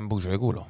un 0.00 0.06
bucio 0.06 0.28
di 0.28 0.36
culo. 0.36 0.66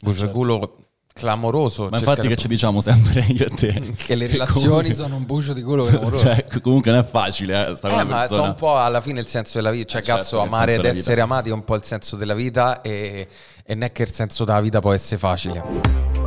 Bucio 0.00 0.18
certo. 0.18 0.26
di 0.26 0.32
culo 0.32 0.76
clamoroso. 1.14 1.88
Ma 1.90 1.98
infatti 1.98 2.26
che 2.28 2.36
ci 2.36 2.48
diciamo 2.48 2.80
sempre 2.80 3.20
io 3.20 3.46
e 3.46 3.50
te. 3.50 3.94
Che 3.96 4.14
le 4.14 4.26
relazioni 4.28 4.66
comunque... 4.66 4.94
sono 4.94 5.16
un 5.16 5.24
bucio 5.24 5.52
di 5.52 5.62
culo 5.62 5.84
clamoroso. 5.84 6.24
cioè, 6.24 6.44
comunque 6.60 6.90
non 6.90 7.00
è 7.00 7.04
facile. 7.04 7.66
Eh, 7.68 7.88
eh 7.88 8.04
ma 8.04 8.26
sono 8.26 8.42
un 8.44 8.54
po' 8.54 8.78
alla 8.78 9.00
fine 9.00 9.20
il 9.20 9.26
senso 9.26 9.58
della 9.58 9.70
vita. 9.70 9.88
Cioè, 9.88 10.00
eh 10.02 10.04
cazzo, 10.04 10.36
certo, 10.38 10.54
amare 10.54 10.74
ed 10.74 10.84
essere 10.84 11.20
amati 11.20 11.48
è 11.48 11.52
un 11.52 11.64
po' 11.64 11.76
il 11.76 11.84
senso 11.84 12.16
della 12.16 12.34
vita 12.34 12.80
e, 12.82 13.28
e 13.64 13.74
non 13.74 13.84
è 13.84 13.92
che 13.92 14.02
il 14.02 14.12
senso 14.12 14.44
della 14.44 14.60
vita 14.60 14.80
può 14.80 14.92
essere 14.92 15.18
facile. 15.18 16.23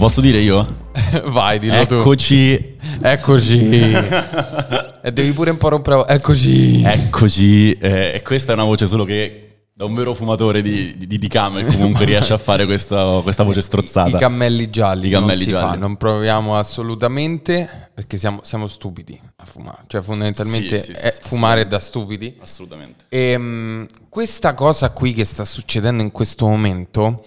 Posso 0.00 0.22
dire 0.22 0.38
io? 0.38 0.64
Vai, 1.28 1.58
dillo 1.58 1.74
Eccoci. 1.74 2.56
tu. 2.56 2.86
Eccoci. 3.02 3.68
e 5.02 5.12
devi 5.12 5.32
pure 5.32 5.50
un 5.50 5.58
po' 5.58 5.68
rompere. 5.68 6.04
Eccoci. 6.08 6.82
Eccoci. 6.82 7.72
Eh, 7.72 8.12
e 8.14 8.22
questa 8.22 8.52
è 8.52 8.54
una 8.54 8.64
voce 8.64 8.86
solo 8.86 9.04
che 9.04 9.66
da 9.74 9.84
un 9.84 9.94
vero 9.94 10.14
fumatore 10.14 10.62
di, 10.62 10.96
di, 10.96 11.18
di 11.18 11.28
camel 11.28 11.66
comunque 11.66 12.06
riesce 12.06 12.32
a 12.32 12.38
fare 12.38 12.64
questa, 12.64 13.20
questa 13.22 13.42
voce 13.42 13.60
strozzata. 13.60 14.08
I, 14.08 14.14
I, 14.14 14.18
cammelli 14.18 14.70
gialli. 14.70 15.08
I 15.08 15.10
cammelli 15.10 15.44
non 15.44 15.52
gialli. 15.52 15.70
Fa, 15.72 15.76
non 15.76 15.96
proviamo 15.98 16.56
assolutamente 16.56 17.90
perché 17.92 18.16
siamo, 18.16 18.40
siamo, 18.42 18.68
stupidi 18.68 19.20
a 19.36 19.44
fumare. 19.44 19.84
Cioè 19.86 20.00
fondamentalmente 20.00 20.78
sì, 20.78 20.94
sì, 20.94 20.98
sì, 20.98 21.10
fumare 21.20 21.66
da 21.66 21.78
stupidi. 21.78 22.36
Assolutamente. 22.40 23.04
E 23.10 23.34
um, 23.34 23.86
questa 24.08 24.54
cosa 24.54 24.90
qui 24.92 25.12
che 25.12 25.26
sta 25.26 25.44
succedendo 25.44 26.02
in 26.02 26.10
questo 26.10 26.46
momento 26.46 27.22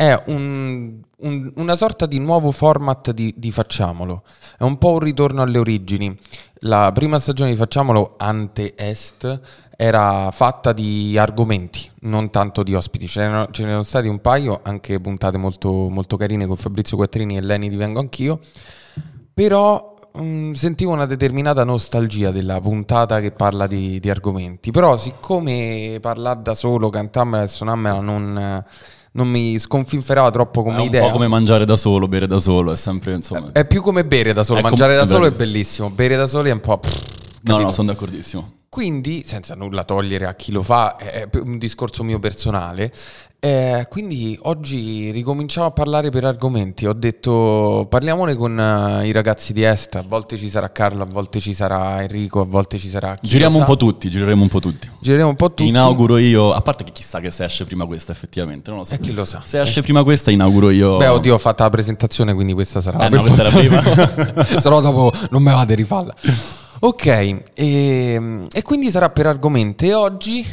è 0.00 0.16
un, 0.26 1.00
un, 1.16 1.52
una 1.56 1.74
sorta 1.74 2.06
di 2.06 2.20
nuovo 2.20 2.52
format 2.52 3.10
di, 3.10 3.34
di, 3.36 3.50
Facciamolo. 3.50 4.22
È 4.56 4.62
un 4.62 4.78
po' 4.78 4.92
un 4.92 5.00
ritorno 5.00 5.42
alle 5.42 5.58
origini. 5.58 6.16
La 6.60 6.92
prima 6.94 7.18
stagione 7.18 7.50
di 7.50 7.56
Facciamolo 7.56 8.14
ante-est 8.16 9.40
era 9.76 10.30
fatta 10.30 10.72
di 10.72 11.18
argomenti, 11.18 11.90
non 12.02 12.30
tanto 12.30 12.62
di 12.62 12.76
ospiti. 12.76 13.08
Ce 13.08 13.26
ne, 13.26 13.48
ce 13.50 13.80
stati 13.82 14.06
un 14.06 14.20
paio, 14.20 14.60
anche 14.62 15.00
puntate 15.00 15.36
molto, 15.36 15.88
molto 15.88 16.16
carine 16.16 16.46
con 16.46 16.54
Fabrizio 16.54 16.96
Quattrini 16.96 17.36
e 17.36 17.40
Leni 17.40 17.68
Divengo 17.68 17.98
Anch'io. 17.98 18.38
Però 19.34 19.98
mm, 20.16 20.52
sentivo 20.52 20.92
una 20.92 21.06
determinata 21.06 21.64
nostalgia 21.64 22.30
della 22.30 22.60
puntata 22.60 23.18
che 23.18 23.32
parla 23.32 23.66
di, 23.66 23.98
di 23.98 24.08
argomenti. 24.08 24.70
Però 24.70 24.96
siccome 24.96 25.98
parlare 26.00 26.40
da 26.40 26.54
solo, 26.54 26.88
cantarmela 26.88 27.42
e 27.42 27.48
suonarmela 27.48 27.98
non 27.98 28.64
non 29.18 29.28
mi 29.28 29.58
sconfinferava 29.58 30.30
troppo 30.30 30.62
come 30.62 30.76
è 30.76 30.84
idea. 30.84 31.00
È 31.00 31.04
un 31.04 31.10
po' 31.10 31.16
come 31.16 31.28
mangiare 31.28 31.64
da 31.64 31.74
solo, 31.74 32.06
bere 32.06 32.28
da 32.28 32.38
solo, 32.38 32.70
è 32.70 32.76
sempre 32.76 33.14
insomma... 33.14 33.50
È, 33.50 33.60
è 33.60 33.66
più 33.66 33.82
come 33.82 34.04
bere 34.04 34.32
da 34.32 34.44
solo, 34.44 34.60
è 34.60 34.62
mangiare 34.62 34.96
com- 34.96 35.06
da 35.06 35.12
solo 35.12 35.26
è 35.26 35.32
bellissimo, 35.32 35.90
bere 35.90 36.14
da 36.14 36.28
solo 36.28 36.46
è 36.46 36.52
un 36.52 36.60
po'... 36.60 36.78
Pff, 36.78 37.02
no, 37.42 37.58
no, 37.58 37.72
sono 37.72 37.88
d'accordissimo. 37.88 38.52
Quindi, 38.68 39.24
senza 39.26 39.54
nulla 39.54 39.84
togliere 39.84 40.26
a 40.26 40.34
chi 40.34 40.52
lo 40.52 40.62
fa, 40.62 40.96
è 40.96 41.28
un 41.40 41.56
discorso 41.56 42.04
mio 42.04 42.18
personale, 42.18 42.92
eh, 43.40 43.86
quindi 43.88 44.36
oggi 44.42 45.12
ricominciamo 45.12 45.68
a 45.68 45.70
parlare 45.70 46.10
per 46.10 46.24
argomenti. 46.24 46.86
Ho 46.86 46.92
detto 46.92 47.86
parliamone 47.88 48.34
con 48.34 48.58
uh, 48.58 49.04
i 49.04 49.12
ragazzi 49.12 49.52
di 49.52 49.62
Est. 49.62 49.94
A 49.94 50.04
volte 50.06 50.36
ci 50.36 50.50
sarà 50.50 50.72
Carlo, 50.72 51.04
a 51.04 51.06
volte 51.06 51.38
ci 51.38 51.54
sarà 51.54 52.02
Enrico, 52.02 52.40
a 52.40 52.44
volte 52.44 52.78
ci 52.78 52.88
sarà. 52.88 53.16
Giriamo 53.22 53.58
un 53.58 53.64
po' 53.64 53.76
tutti, 53.76 54.10
gireremo 54.10 54.42
un 54.42 54.48
po' 54.48 54.58
tutti. 54.58 54.90
Gireremo 54.98 55.28
un 55.28 55.36
po' 55.36 55.48
tutti. 55.50 55.68
Inauguro 55.68 56.16
io, 56.16 56.52
a 56.52 56.60
parte 56.62 56.82
che 56.82 56.90
chissà 56.90 57.20
che 57.20 57.30
se 57.30 57.44
esce 57.44 57.64
prima 57.64 57.86
questa, 57.86 58.10
effettivamente. 58.10 58.70
Non 58.70 58.80
lo 58.80 58.84
so. 58.84 58.94
E 58.94 58.98
chi 58.98 59.12
lo 59.12 59.24
sa. 59.24 59.40
Se 59.44 59.60
esce 59.60 59.78
eh. 59.78 59.82
prima 59.84 60.02
questa, 60.02 60.32
inauguro 60.32 60.70
io. 60.70 60.96
Beh, 60.96 61.06
oddio, 61.06 61.34
ho 61.34 61.38
fatto 61.38 61.62
la 61.62 61.70
presentazione, 61.70 62.34
quindi 62.34 62.54
questa 62.54 62.80
sarà 62.80 63.06
eh, 63.06 63.08
la 63.08 63.16
no, 63.16 63.22
questa 63.22 63.46
era 63.46 63.56
prima. 63.56 63.80
Se 64.60 64.68
no, 64.68 64.80
dopo 64.80 65.12
non 65.30 65.44
me 65.44 65.52
vado 65.52 65.72
a 65.72 65.76
rifalla. 65.76 66.12
Ok, 66.80 67.06
e, 67.06 67.42
ehm, 67.54 68.46
e 68.52 68.62
quindi 68.62 68.90
sarà 68.90 69.10
per 69.10 69.26
argomenti. 69.26 69.88
E 69.88 69.94
oggi 69.94 70.46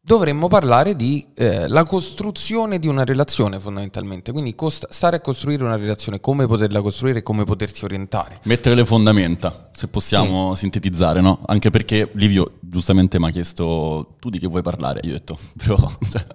dovremmo 0.00 0.48
parlare 0.48 0.96
di 0.96 1.24
eh, 1.34 1.68
la 1.68 1.84
costruzione 1.84 2.78
di 2.78 2.88
una 2.88 3.04
relazione 3.04 3.60
fondamentalmente, 3.60 4.32
quindi 4.32 4.54
cost- 4.54 4.88
stare 4.90 5.16
a 5.16 5.20
costruire 5.20 5.62
una 5.64 5.76
relazione, 5.76 6.20
come 6.20 6.46
poterla 6.46 6.82
costruire 6.82 7.20
e 7.20 7.22
come 7.22 7.44
potersi 7.44 7.84
orientare. 7.84 8.40
Mettere 8.42 8.74
le 8.74 8.84
fondamenta, 8.84 9.70
se 9.74 9.88
possiamo 9.88 10.54
sì. 10.54 10.60
sintetizzare, 10.60 11.20
no? 11.20 11.40
Anche 11.46 11.70
perché 11.70 12.10
Livio 12.14 12.58
giustamente 12.60 13.18
mi 13.18 13.26
ha 13.26 13.30
chiesto 13.30 14.14
tu 14.20 14.30
di 14.30 14.38
che 14.38 14.46
vuoi 14.46 14.62
parlare, 14.62 15.00
io 15.02 15.10
ho 15.10 15.14
detto, 15.14 15.38
però... 15.56 15.76
Cioè, 16.10 16.26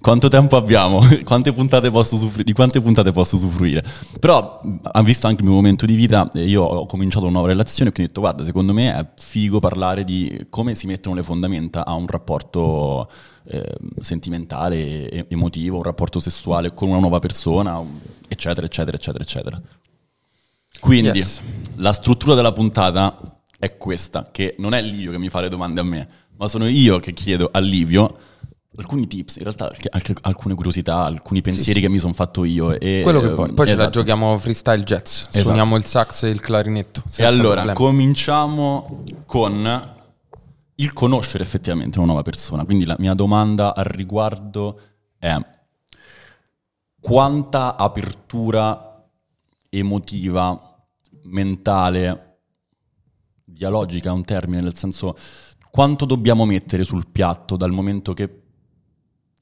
quanto 0.00 0.28
tempo 0.28 0.56
abbiamo? 0.56 1.00
Quante 1.24 1.52
puntate 1.52 1.90
posso 1.90 2.14
usufruire? 2.14 2.44
Di 2.44 2.52
quante 2.52 2.80
puntate 2.80 3.10
posso 3.10 3.34
usufruire? 3.34 3.82
Però 4.20 4.60
ha 4.80 5.02
visto 5.02 5.26
anche 5.26 5.40
il 5.42 5.48
mio 5.48 5.56
momento 5.56 5.86
di 5.86 5.96
vita, 5.96 6.30
io 6.34 6.62
ho 6.62 6.86
cominciato 6.86 7.24
una 7.24 7.32
nuova 7.32 7.48
relazione 7.48 7.90
e 7.90 7.92
quindi 7.92 8.12
ho 8.12 8.14
detto 8.14 8.20
guarda, 8.20 8.44
secondo 8.44 8.72
me 8.72 8.94
è 8.94 9.06
figo 9.16 9.58
parlare 9.58 10.04
di 10.04 10.46
come 10.48 10.76
si 10.76 10.86
mettono 10.86 11.16
le 11.16 11.24
fondamenta 11.24 11.84
a 11.84 11.94
un 11.94 12.06
rapporto 12.06 13.10
eh, 13.44 13.76
sentimentale, 14.00 15.08
e 15.08 15.26
emotivo, 15.28 15.78
un 15.78 15.82
rapporto 15.82 16.20
sessuale 16.20 16.72
con 16.72 16.88
una 16.88 17.00
nuova 17.00 17.18
persona, 17.18 17.82
eccetera, 18.28 18.66
eccetera, 18.66 18.96
eccetera, 18.96 19.24
eccetera. 19.24 19.62
Quindi 20.82 21.18
yes. 21.18 21.40
la 21.76 21.92
struttura 21.92 22.34
della 22.34 22.50
puntata 22.50 23.16
è 23.56 23.76
questa, 23.76 24.26
che 24.32 24.56
non 24.58 24.74
è 24.74 24.82
Livio 24.82 25.12
che 25.12 25.18
mi 25.18 25.28
fa 25.28 25.40
le 25.40 25.48
domande 25.48 25.80
a 25.80 25.84
me, 25.84 26.08
ma 26.36 26.48
sono 26.48 26.66
io 26.66 26.98
che 26.98 27.12
chiedo 27.12 27.50
a 27.52 27.60
Livio 27.60 28.18
alcuni 28.76 29.06
tips, 29.06 29.36
in 29.36 29.44
realtà 29.44 29.70
anche 29.90 30.12
alcune 30.22 30.54
curiosità, 30.56 31.04
alcuni 31.04 31.40
pensieri 31.40 31.74
sì, 31.74 31.74
sì. 31.74 31.80
che 31.82 31.88
mi 31.88 31.98
sono 31.98 32.12
fatto 32.12 32.42
io. 32.42 32.72
E, 32.72 33.02
Quello 33.04 33.20
che 33.20 33.28
vuoi. 33.28 33.52
Poi 33.52 33.64
esatto. 33.64 33.64
ce 33.64 33.74
la 33.74 33.82
esatto. 33.82 33.98
giochiamo 34.00 34.38
freestyle 34.38 34.82
jazz, 34.82 35.20
esatto. 35.20 35.42
suoniamo 35.44 35.76
il 35.76 35.84
sax 35.84 36.24
e 36.24 36.30
il 36.30 36.40
clarinetto. 36.40 37.04
E 37.16 37.24
allora, 37.24 37.62
problema. 37.62 37.72
cominciamo 37.74 39.04
con 39.24 39.94
il 40.74 40.92
conoscere 40.92 41.44
effettivamente 41.44 41.98
una 41.98 42.08
nuova 42.08 42.22
persona. 42.22 42.64
Quindi 42.64 42.86
la 42.86 42.96
mia 42.98 43.14
domanda 43.14 43.72
al 43.72 43.84
riguardo 43.84 44.80
è 45.16 45.36
quanta 47.00 47.76
apertura 47.76 48.92
emotiva, 49.68 50.71
mentale, 51.24 52.38
dialogica 53.44 54.10
è 54.10 54.12
un 54.12 54.24
termine, 54.24 54.62
nel 54.62 54.76
senso 54.76 55.16
quanto 55.70 56.04
dobbiamo 56.04 56.44
mettere 56.44 56.84
sul 56.84 57.06
piatto 57.10 57.56
dal 57.56 57.70
momento 57.70 58.12
che 58.12 58.42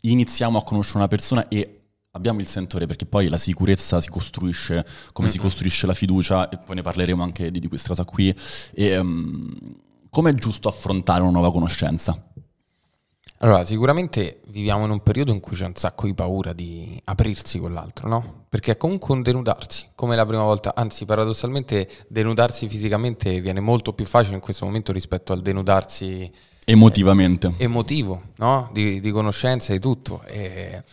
iniziamo 0.02 0.58
a 0.58 0.62
conoscere 0.62 0.98
una 0.98 1.08
persona 1.08 1.48
e 1.48 1.80
abbiamo 2.12 2.40
il 2.40 2.46
sentore 2.46 2.86
perché 2.86 3.06
poi 3.06 3.28
la 3.28 3.38
sicurezza 3.38 4.00
si 4.00 4.08
costruisce 4.08 4.84
come 5.12 5.28
mm-hmm. 5.28 5.36
si 5.36 5.42
costruisce 5.42 5.86
la 5.86 5.94
fiducia 5.94 6.48
e 6.48 6.58
poi 6.58 6.76
ne 6.76 6.82
parleremo 6.82 7.22
anche 7.22 7.50
di, 7.50 7.60
di 7.60 7.68
questa 7.68 7.88
cosa 7.88 8.04
qui 8.04 8.34
e 8.72 8.98
um, 8.98 9.48
come 10.08 10.30
è 10.30 10.34
giusto 10.34 10.68
affrontare 10.68 11.22
una 11.22 11.30
nuova 11.30 11.52
conoscenza? 11.52 12.29
Allora, 13.42 13.64
sicuramente 13.64 14.42
viviamo 14.48 14.84
in 14.84 14.90
un 14.90 15.00
periodo 15.00 15.32
in 15.32 15.40
cui 15.40 15.56
c'è 15.56 15.64
un 15.64 15.74
sacco 15.74 16.04
di 16.06 16.12
paura 16.12 16.52
di 16.52 17.00
aprirsi 17.04 17.58
con 17.58 17.72
l'altro, 17.72 18.06
no? 18.06 18.44
Perché 18.50 18.72
è 18.72 18.76
comunque 18.76 19.14
un 19.14 19.22
denudarsi, 19.22 19.88
come 19.94 20.14
la 20.14 20.26
prima 20.26 20.42
volta, 20.42 20.74
anzi 20.74 21.06
paradossalmente 21.06 21.88
denudarsi 22.08 22.68
fisicamente 22.68 23.40
viene 23.40 23.60
molto 23.60 23.94
più 23.94 24.04
facile 24.04 24.34
in 24.34 24.42
questo 24.42 24.66
momento 24.66 24.92
rispetto 24.92 25.32
al 25.32 25.40
denudarsi 25.40 26.30
Emotivamente. 26.66 27.54
Eh, 27.56 27.64
emotivo, 27.64 28.22
no? 28.36 28.68
Di, 28.72 29.00
di, 29.00 29.10
conoscenza, 29.10 29.72
di 29.72 29.80
tutto. 29.80 30.22
E, 30.26 30.84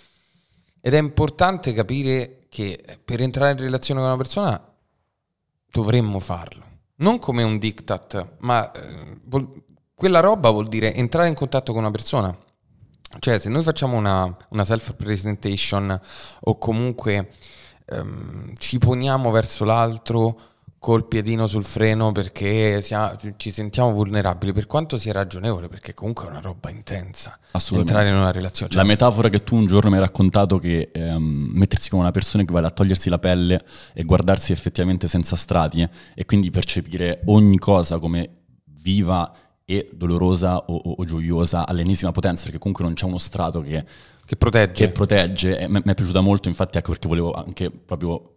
ed 0.80 0.94
è 0.94 0.98
importante 0.98 1.74
capire 1.74 2.46
che 2.50 2.82
per 3.04 3.22
entrare 3.22 3.52
in 3.52 3.58
relazione 3.58 4.00
con 4.00 4.10
una 4.10 4.18
persona 4.18 4.74
dovremmo 5.70 6.20
farlo. 6.20 6.66
Non 6.96 7.20
come 7.20 7.44
un 7.44 7.60
diktat, 7.60 8.38
ma 8.40 8.72
eh, 8.72 9.20
vol- 9.26 9.64
quella 9.98 10.20
roba 10.20 10.52
vuol 10.52 10.68
dire 10.68 10.94
entrare 10.94 11.28
in 11.28 11.34
contatto 11.34 11.72
con 11.72 11.82
una 11.82 11.90
persona. 11.90 12.38
Cioè, 13.18 13.40
se 13.40 13.50
noi 13.50 13.64
facciamo 13.64 13.98
una, 13.98 14.38
una 14.50 14.64
self-presentation 14.64 16.00
o 16.42 16.58
comunque 16.60 17.32
ehm, 17.84 18.54
ci 18.58 18.78
poniamo 18.78 19.32
verso 19.32 19.66
l'altro 19.66 20.40
col 20.78 21.08
piedino 21.08 21.48
sul 21.48 21.64
freno 21.64 22.12
perché 22.12 22.80
siamo, 22.82 23.18
ci 23.38 23.50
sentiamo 23.50 23.92
vulnerabili, 23.92 24.54
per 24.54 24.68
quanto 24.68 25.00
sia 25.00 25.14
ragionevole, 25.14 25.68
perché 25.68 25.96
comunque 25.96 26.28
è 26.28 26.30
una 26.30 26.42
roba 26.42 26.70
intensa 26.70 27.36
entrare 27.72 28.10
in 28.10 28.16
una 28.16 28.32
relazione. 28.32 28.72
Cioè, 28.72 28.80
la 28.80 28.88
metafora 28.88 29.30
che 29.30 29.44
tu 29.44 29.56
un 29.56 29.66
giorno 29.66 29.90
mi 29.90 29.96
hai 29.96 30.02
raccontato 30.02 30.60
che 30.60 30.92
ehm, 30.94 31.50
mettersi 31.54 31.90
con 31.90 32.02
una 32.02 32.12
persona 32.12 32.44
che 32.44 32.54
vale 32.54 32.68
a 32.68 32.72
togliersi 32.72 33.10
la 33.10 33.18
pelle 33.18 33.66
e 33.94 34.04
guardarsi 34.04 34.52
effettivamente 34.52 35.08
senza 35.08 35.36
strati 35.36 35.82
eh, 35.82 35.90
e 36.14 36.24
quindi 36.26 36.52
percepire 36.52 37.22
ogni 37.26 37.58
cosa 37.58 37.98
come 37.98 38.30
viva 38.80 39.34
e 39.70 39.90
dolorosa 39.92 40.56
o, 40.60 40.76
o, 40.76 40.92
o 40.98 41.04
gioiosa 41.04 41.68
all'ennesima 41.68 42.14
potenza, 42.14 42.44
perché 42.44 42.58
comunque 42.58 42.86
non 42.86 42.94
c'è 42.94 43.04
uno 43.04 43.18
strato 43.18 43.60
che, 43.60 43.84
che 44.26 44.38
protegge. 44.38 44.86
Che 44.86 44.92
protegge. 44.94 45.68
Mi 45.68 45.82
è 45.84 45.94
piaciuta 45.94 46.22
molto, 46.22 46.48
infatti, 46.48 46.78
anche 46.78 46.90
perché 46.90 47.10
volevo 47.10 47.34
anche 47.34 47.70
proprio 47.70 48.36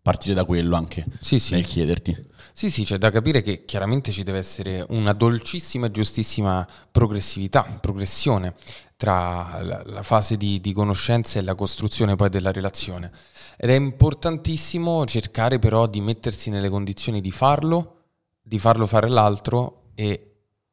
partire 0.00 0.32
da 0.32 0.46
quello 0.46 0.74
anche 0.74 1.04
Sì, 1.20 1.38
sì. 1.38 1.52
nel 1.52 1.66
chiederti. 1.66 2.16
Sì, 2.54 2.70
sì, 2.70 2.84
c'è 2.84 2.96
da 2.96 3.10
capire 3.10 3.42
che 3.42 3.66
chiaramente 3.66 4.12
ci 4.12 4.22
deve 4.22 4.38
essere 4.38 4.84
una 4.88 5.12
dolcissima 5.12 5.88
e 5.88 5.90
giustissima 5.90 6.66
progressività, 6.90 7.64
progressione 7.78 8.54
tra 8.96 9.60
la, 9.62 9.82
la 9.84 10.02
fase 10.02 10.38
di, 10.38 10.58
di 10.58 10.72
conoscenza 10.72 11.38
e 11.38 11.42
la 11.42 11.54
costruzione 11.54 12.16
poi 12.16 12.30
della 12.30 12.50
relazione. 12.50 13.10
Ed 13.58 13.68
è 13.68 13.74
importantissimo 13.74 15.04
cercare 15.04 15.58
però 15.58 15.86
di 15.86 16.00
mettersi 16.00 16.48
nelle 16.48 16.70
condizioni 16.70 17.20
di 17.20 17.30
farlo, 17.30 17.96
di 18.40 18.58
farlo 18.58 18.86
fare 18.86 19.08
l'altro 19.10 19.90
e 19.94 20.31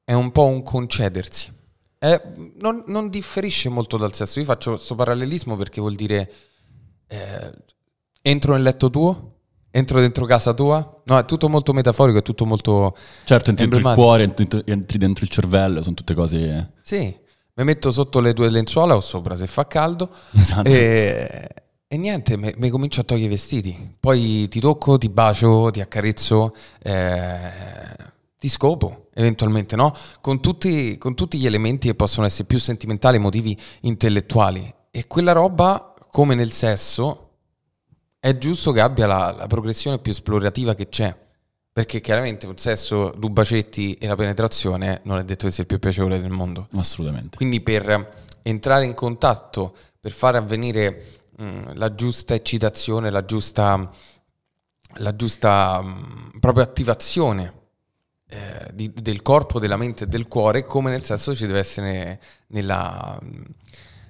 è 0.09 0.13
un 0.13 0.31
po' 0.31 0.45
un 0.45 0.63
concedersi. 0.63 1.53
È- 1.99 2.19
non, 2.61 2.83
non 2.87 3.09
differisce 3.09 3.69
molto 3.69 3.95
dal 3.95 4.11
sesso. 4.11 4.39
Io 4.39 4.45
faccio 4.45 4.71
questo 4.71 4.95
parallelismo 4.95 5.55
perché 5.55 5.79
vuol 5.79 5.93
dire 5.93 6.33
eh, 7.05 7.53
entro 8.23 8.53
nel 8.53 8.63
letto 8.63 8.89
tuo, 8.89 9.33
entro 9.69 9.99
dentro 9.99 10.25
casa 10.25 10.55
tua. 10.55 11.01
No, 11.05 11.19
è 11.19 11.25
tutto 11.25 11.47
molto 11.47 11.73
metaforico, 11.73 12.17
è 12.17 12.21
tutto 12.23 12.47
molto... 12.47 12.97
Certo, 13.23 13.51
entri 13.51 13.67
dentro 13.67 13.87
il 13.87 13.95
cuore, 13.95 14.23
entri, 14.23 14.47
entri 14.65 14.97
dentro 14.97 15.25
il 15.25 15.29
cervello, 15.29 15.83
sono 15.83 15.93
tutte 15.93 16.15
cose... 16.15 16.73
Sì, 16.81 17.15
mi 17.53 17.63
metto 17.63 17.91
sotto 17.91 18.19
le 18.19 18.33
tue 18.33 18.49
lenzuola 18.49 18.95
o 18.95 19.01
sopra 19.01 19.35
se 19.35 19.45
fa 19.45 19.67
caldo 19.67 20.09
Esatto. 20.33 20.67
e, 20.67 21.49
e 21.87 21.97
niente, 21.97 22.35
mi 22.35 22.51
mi 22.57 22.69
comincio 22.71 23.01
a 23.01 23.03
togliere 23.03 23.27
i 23.27 23.29
vestiti. 23.29 23.95
Poi 23.99 24.47
ti 24.47 24.59
tocco, 24.59 24.97
ti 24.97 25.09
bacio, 25.09 25.69
ti 25.69 25.81
accarezzo, 25.81 26.55
eh, 26.81 28.07
ti 28.39 28.49
scopo 28.49 29.08
eventualmente, 29.19 29.75
no? 29.75 29.93
Con 30.21 30.39
tutti, 30.39 30.97
con 30.97 31.13
tutti 31.13 31.37
gli 31.37 31.45
elementi 31.45 31.87
che 31.87 31.95
possono 31.95 32.25
essere 32.25 32.45
più 32.45 32.57
sentimentali, 32.57 33.17
emotivi, 33.17 33.57
intellettuali. 33.81 34.73
E 34.91 35.07
quella 35.07 35.33
roba, 35.33 35.93
come 36.09 36.35
nel 36.35 36.51
sesso, 36.51 37.27
è 38.17 38.37
giusto 38.37 38.71
che 38.71 38.81
abbia 38.81 39.07
la, 39.07 39.35
la 39.37 39.47
progressione 39.47 39.99
più 39.99 40.11
esplorativa 40.11 40.73
che 40.73 40.87
c'è. 40.87 41.15
Perché 41.71 42.01
chiaramente 42.01 42.47
un 42.47 42.57
sesso, 42.57 43.13
due 43.15 43.29
bacetti 43.29 43.93
e 43.93 44.07
la 44.07 44.15
penetrazione 44.15 45.01
non 45.03 45.17
è 45.17 45.23
detto 45.23 45.45
che 45.45 45.51
sia 45.51 45.63
il 45.63 45.69
più 45.69 45.79
piacevole 45.79 46.19
del 46.19 46.31
mondo. 46.31 46.67
Assolutamente. 46.75 47.37
Quindi 47.37 47.61
per 47.61 48.09
entrare 48.41 48.85
in 48.85 48.93
contatto, 48.93 49.75
per 49.99 50.11
fare 50.11 50.37
avvenire 50.37 51.03
mh, 51.37 51.73
la 51.75 51.93
giusta 51.93 52.33
eccitazione, 52.33 53.09
la 53.09 53.23
giusta, 53.23 53.89
la 54.95 55.15
giusta 55.15 55.81
mh, 55.81 56.39
proprio 56.39 56.63
attivazione 56.63 57.58
eh, 58.29 58.69
di- 58.73 58.93
del 58.93 59.21
corpo, 59.21 59.59
della 59.59 59.75
mente 59.77 60.03
e 60.03 60.07
del 60.07 60.27
cuore, 60.27 60.63
come 60.63 60.89
nel 60.91 61.03
senso 61.03 61.35
ci 61.35 61.45
deve 61.47 61.59
essere 61.59 62.19
nella, 62.47 63.19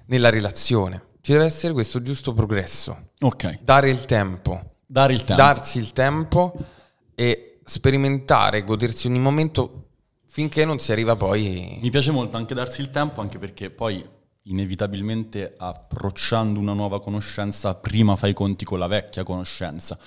nella 0.08 0.30
relazione. 0.30 1.04
Ci 1.22 1.32
deve 1.32 1.46
essere 1.46 1.74
questo 1.74 2.02
giusto 2.02 2.34
progresso. 2.34 3.12
Ok, 3.22 3.60
Dare 3.62 3.90
il 3.90 4.06
tempo, 4.06 4.76
dare 4.86 5.14
il 5.14 5.24
tempo. 5.24 5.42
darsi 5.42 5.78
il 5.80 5.92
tempo 5.94 6.54
e 7.16 7.60
sperimentare, 7.64 8.64
godersi 8.64 9.08
ogni 9.08 9.20
momento 9.20 9.86
finché 10.26 10.66
non 10.66 10.80
si 10.80 10.92
arriva 10.92 11.16
poi... 11.16 11.80
Mi 11.82 11.90
piace 11.90 12.12
molto 12.12 12.38
anche 12.38 12.54
darsi 12.54 12.82
il 12.82 12.92
tempo, 12.92 13.22
anche 13.22 13.38
perché 13.40 13.70
poi 13.70 14.04
inevitabilmente 14.44 15.56
approcciando 15.58 16.60
una 16.60 16.74
nuova 16.74 17.00
conoscenza, 17.02 17.76
prima 17.76 18.16
fai 18.16 18.32
i 18.32 18.34
conti 18.34 18.66
con 18.66 18.80
la 18.80 18.88
vecchia 18.88 19.24
conoscenza, 19.24 19.98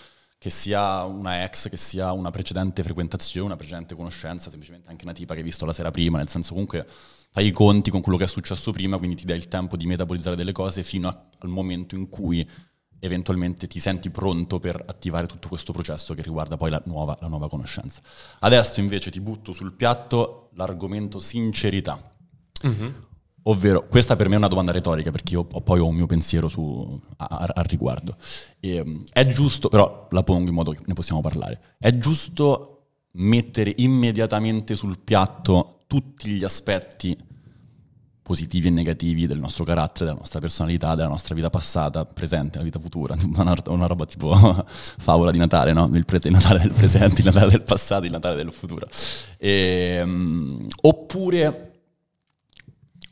che 0.43 0.51
sia 0.51 1.05
una 1.05 1.45
ex, 1.45 1.69
che 1.69 1.77
sia 1.77 2.11
una 2.11 2.33
precedente 2.33 2.83
frequentazione, 2.83 3.47
una 3.47 3.55
precedente 3.55 3.95
conoscenza, 3.95 4.51
semplicemente 4.51 4.91
anche 4.91 5.05
una 5.05 5.13
tipa 5.13 5.35
che 5.35 5.39
hai 5.39 5.45
visto 5.45 5.65
la 5.65 5.73
sera 5.73 5.93
prima, 5.93 6.19
nel 6.19 6.29
senso 6.29 6.51
comunque 6.51 6.85
fai 7.31 7.47
i 7.47 7.53
conti 7.53 7.93
con 7.93 8.01
quello 8.01 8.19
che 8.19 8.25
è 8.25 8.27
successo 8.27 8.73
prima, 8.73 8.99
quindi 8.99 9.15
ti 9.15 9.25
dai 9.25 9.37
il 9.37 9.47
tempo 9.47 9.77
di 9.77 9.87
metabolizzare 9.87 10.35
delle 10.35 10.51
cose 10.51 10.83
fino 10.83 11.07
a- 11.07 11.29
al 11.39 11.49
momento 11.49 11.95
in 11.95 12.09
cui 12.09 12.45
eventualmente 12.99 13.69
ti 13.69 13.79
senti 13.79 14.11
pronto 14.11 14.59
per 14.59 14.83
attivare 14.85 15.29
tutto 15.29 15.47
questo 15.47 15.73
processo 15.73 16.13
che 16.13 16.23
riguarda 16.23 16.57
poi 16.57 16.71
la 16.71 16.83
nuova, 16.87 17.17
la 17.21 17.29
nuova 17.29 17.49
conoscenza. 17.49 18.01
Adesso 18.41 18.81
invece 18.81 19.13
ti 19.13 19.21
butto 19.21 19.53
sul 19.53 19.73
piatto 19.75 20.51
l'argomento 20.55 21.21
sincerità. 21.21 22.17
Ovvero, 23.45 23.87
questa 23.89 24.15
per 24.15 24.29
me 24.29 24.35
è 24.35 24.39
una 24.39 24.49
domanda 24.49 24.71
retorica 24.71 25.11
perché 25.11 25.33
io 25.33 25.47
ho- 25.51 25.61
poi 25.61 25.81
ho 25.81 25.87
un 25.87 25.97
mio 25.97 26.07
pensiero 26.07 26.49
su, 26.49 27.01
al 27.17 27.65
riguardo. 27.65 28.15
E, 28.61 29.05
è 29.13 29.27
giusto, 29.27 29.69
però 29.69 30.07
la 30.11 30.23
pongo 30.23 30.49
in 30.49 30.55
modo 30.55 30.71
che 30.73 30.81
ne 30.85 30.95
possiamo 30.95 31.21
parlare, 31.21 31.61
è 31.79 31.91
giusto 31.99 32.69
mettere 33.15 33.73
immediatamente 33.77 34.75
sul 34.75 34.99
piatto 34.99 35.81
tutti 35.87 36.31
gli 36.31 36.45
aspetti 36.45 37.17
positivi 38.23 38.69
e 38.69 38.71
negativi 38.71 39.27
del 39.27 39.41
nostro 39.41 39.65
carattere, 39.65 40.07
della 40.07 40.19
nostra 40.19 40.39
personalità, 40.39 40.95
della 40.95 41.09
nostra 41.09 41.35
vita 41.35 41.51
passata, 41.51 42.05
presente, 42.05 42.59
la 42.59 42.65
vita 42.65 42.79
futura, 42.79 43.17
una, 43.35 43.55
una 43.67 43.87
roba 43.87 44.07
tipo 44.07 44.33
favola 44.67 45.33
di 45.33 45.39
Natale, 45.39 45.73
no? 45.73 45.91
Il, 45.93 46.05
pres- 46.05 46.25
il 46.27 46.31
Natale 46.31 46.61
del 46.61 46.73
presente, 46.73 47.21
il 47.21 47.27
Natale 47.27 47.51
del 47.51 47.63
passato, 47.63 48.05
il 48.05 48.13
Natale 48.13 48.37
del 48.37 48.53
futuro. 48.53 48.87
Ehm, 49.39 50.69
oppure, 50.83 51.72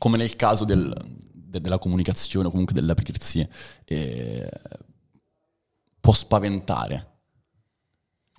come 0.01 0.17
nel 0.17 0.35
caso 0.35 0.63
del- 0.65 0.91
de- 1.31 1.61
della 1.61 1.77
comunicazione 1.77 2.47
o 2.47 2.49
comunque 2.49 2.73
dell'aprirsi, 2.73 3.47
eh, 3.85 4.49
può 5.99 6.11
spaventare 6.13 7.09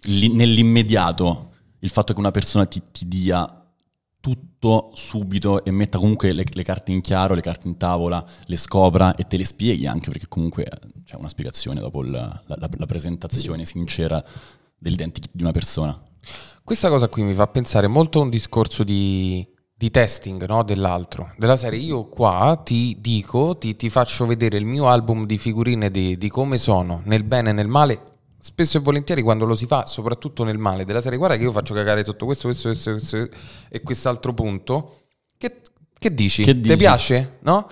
Li- 0.07 0.33
nell'immediato 0.35 1.53
il 1.79 1.91
fatto 1.91 2.13
che 2.13 2.19
una 2.19 2.33
persona 2.33 2.67
ti, 2.67 2.83
ti 2.91 3.07
dia 3.07 3.65
tutto 4.19 4.91
subito 4.95 5.65
e 5.65 5.71
metta 5.71 5.99
comunque 5.99 6.33
le, 6.33 6.45
le 6.51 6.63
carte 6.65 6.91
in 6.91 7.01
chiaro, 7.01 7.35
le 7.35 7.41
carte 7.41 7.69
in 7.69 7.77
tavola, 7.77 8.25
le 8.47 8.57
scopra 8.57 9.15
e 9.15 9.29
te 9.29 9.37
le 9.37 9.45
spieghi 9.45 9.87
anche 9.87 10.11
perché 10.11 10.27
comunque 10.27 10.65
eh, 10.65 10.79
c'è 11.05 11.15
una 11.15 11.29
spiegazione 11.29 11.79
dopo 11.79 12.03
la, 12.03 12.43
la- 12.47 12.69
la 12.77 12.87
presentazione 12.87 13.65
sincera 13.65 14.21
dell'identikit 14.77 15.31
di 15.33 15.43
una 15.43 15.53
persona. 15.53 15.97
Questa 16.65 16.89
cosa 16.89 17.09
qui 17.09 17.23
mi 17.23 17.35
fa 17.35 17.47
pensare 17.47 17.87
molto 17.87 18.19
a 18.19 18.23
un 18.23 18.31
discorso 18.31 18.83
di, 18.83 19.47
di 19.83 19.91
testing 19.91 20.47
no? 20.47 20.63
dell'altro. 20.63 21.33
Della 21.37 21.57
serie, 21.57 21.81
io 21.81 22.05
qua 22.05 22.61
ti 22.65 22.99
dico, 23.01 23.59
ti, 23.59 23.75
ti 23.75 23.91
faccio 23.91 24.27
vedere 24.27 24.57
il 24.57 24.65
mio 24.65 24.89
album 24.89 25.27
di 25.27 25.39
figurine 25.39 25.91
di, 25.91 26.17
di 26.17 26.29
come 26.29 26.57
sono, 26.57 27.03
nel 27.07 27.25
bene 27.25 27.51
e 27.51 27.53
nel 27.53 27.67
male. 27.67 28.01
Spesso 28.39 28.79
e 28.79 28.81
volentieri 28.81 29.23
quando 29.23 29.45
lo 29.45 29.57
si 29.57 29.67
fa, 29.67 29.87
soprattutto 29.87 30.45
nel 30.45 30.59
male, 30.59 30.85
della 30.85 31.01
serie, 31.01 31.19
guarda 31.19 31.37
che 31.37 31.43
io 31.43 31.51
faccio 31.51 31.75
cagare 31.75 32.05
sotto 32.05 32.27
questo, 32.27 32.47
questo, 32.47 32.69
questo, 32.69 32.93
questo 32.93 33.29
e 33.69 33.83
quest'altro 33.83 34.33
punto. 34.33 34.99
Che, 35.37 35.63
che 35.99 36.15
dici? 36.15 36.45
Che 36.45 36.55
Ti 36.55 36.61
dici? 36.61 36.77
piace? 36.77 37.39
No? 37.41 37.67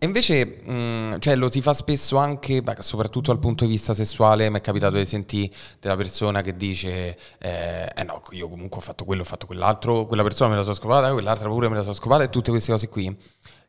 E 0.00 0.06
invece, 0.06 0.44
mh, 0.46 1.18
cioè, 1.18 1.34
lo 1.34 1.50
si 1.50 1.60
fa 1.60 1.72
spesso 1.72 2.18
anche, 2.18 2.62
beh, 2.62 2.76
soprattutto 2.78 3.32
dal 3.32 3.40
punto 3.40 3.64
di 3.64 3.70
vista 3.70 3.94
sessuale, 3.94 4.48
mi 4.48 4.58
è 4.58 4.60
capitato 4.60 4.96
di 4.96 5.04
sentire 5.04 5.52
della 5.80 5.96
persona 5.96 6.40
che 6.40 6.56
dice, 6.56 7.18
eh, 7.38 7.90
eh 7.92 8.02
no, 8.04 8.22
io 8.30 8.48
comunque 8.48 8.78
ho 8.78 8.80
fatto 8.80 9.04
quello, 9.04 9.22
ho 9.22 9.24
fatto 9.24 9.46
quell'altro, 9.46 10.06
quella 10.06 10.22
persona 10.22 10.50
me 10.50 10.56
la 10.56 10.62
sono 10.62 10.76
scopata, 10.76 11.10
quell'altra 11.10 11.48
pure 11.48 11.68
me 11.68 11.74
la 11.74 11.82
sono 11.82 11.94
scopata 11.94 12.22
e 12.22 12.30
tutte 12.30 12.50
queste 12.50 12.70
cose 12.70 12.88
qui, 12.88 13.12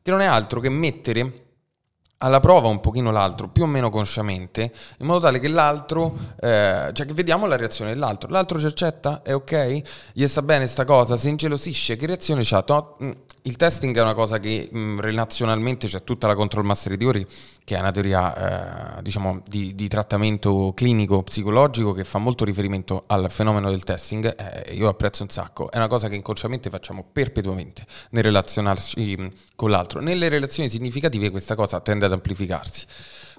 che 0.04 0.12
non 0.12 0.22
è 0.22 0.26
altro 0.26 0.60
che 0.60 0.70
mettere 0.70 1.49
alla 2.22 2.40
prova 2.40 2.68
un 2.68 2.80
pochino 2.82 3.12
l'altro, 3.12 3.48
più 3.48 3.64
o 3.64 3.66
meno 3.66 3.90
consciamente, 3.90 4.74
in 5.00 5.06
modo 5.06 5.20
tale 5.20 5.40
che 5.40 5.48
l'altro, 5.48 6.16
eh, 6.40 6.90
cioè 6.92 7.06
che 7.06 7.14
vediamo 7.14 7.46
la 7.46 7.56
reazione 7.56 7.94
dell'altro. 7.94 8.30
L'altro 8.30 8.60
ci 8.60 8.66
accetta? 8.66 9.22
È 9.22 9.34
ok? 9.34 9.82
Gli 10.14 10.28
sta 10.28 10.42
bene 10.42 10.68
sta 10.68 10.84
cosa? 10.84 11.16
Si 11.16 11.30
ingelosisce? 11.30 11.96
Che 11.96 12.06
reazione 12.06 12.42
c'ha? 12.44 12.64
Mm, 13.04 13.12
Il 13.44 13.56
testing 13.56 13.98
è 13.98 14.02
una 14.02 14.14
cosa 14.14 14.38
che 14.38 14.70
mm, 14.74 15.00
relazionalmente 15.00 15.88
c'è 15.88 16.04
tutta 16.04 16.28
la 16.28 16.36
control 16.36 16.66
mastery 16.66 16.98
theory, 16.98 17.26
che 17.64 17.78
è 17.78 17.80
una 17.80 17.92
teoria 17.92 18.98
eh, 18.98 19.02
diciamo 19.02 19.42
di, 19.48 19.74
di 19.74 19.88
trattamento 19.88 20.74
clinico 20.76 21.24
psicologico 21.24 21.94
che 21.94 22.04
fa 22.04 22.18
molto 22.18 22.44
riferimento 22.44 23.06
al 23.08 23.32
fenomeno 23.32 23.70
del 23.70 23.84
testing. 23.84 24.36
Eh, 24.36 24.74
io 24.74 24.90
apprezzo 24.90 25.24
un 25.24 25.30
sacco. 25.30 25.72
È 25.72 25.78
una 25.78 25.88
cosa 25.88 26.10
che 26.10 26.16
inconsciamente 26.16 26.70
facciamo 26.70 27.06
perpetuamente 27.10 27.86
nel 28.10 28.24
relazionarci 28.24 29.16
mm, 29.18 29.28
con 29.56 29.70
l'altro. 29.70 30.02
Nelle 30.02 30.28
relazioni 30.28 30.70
significative 30.70 31.30
questa 31.30 31.56
cosa 31.56 31.80
tende 31.80 32.08
ad 32.10 32.16
amplificarsi. 32.16 32.86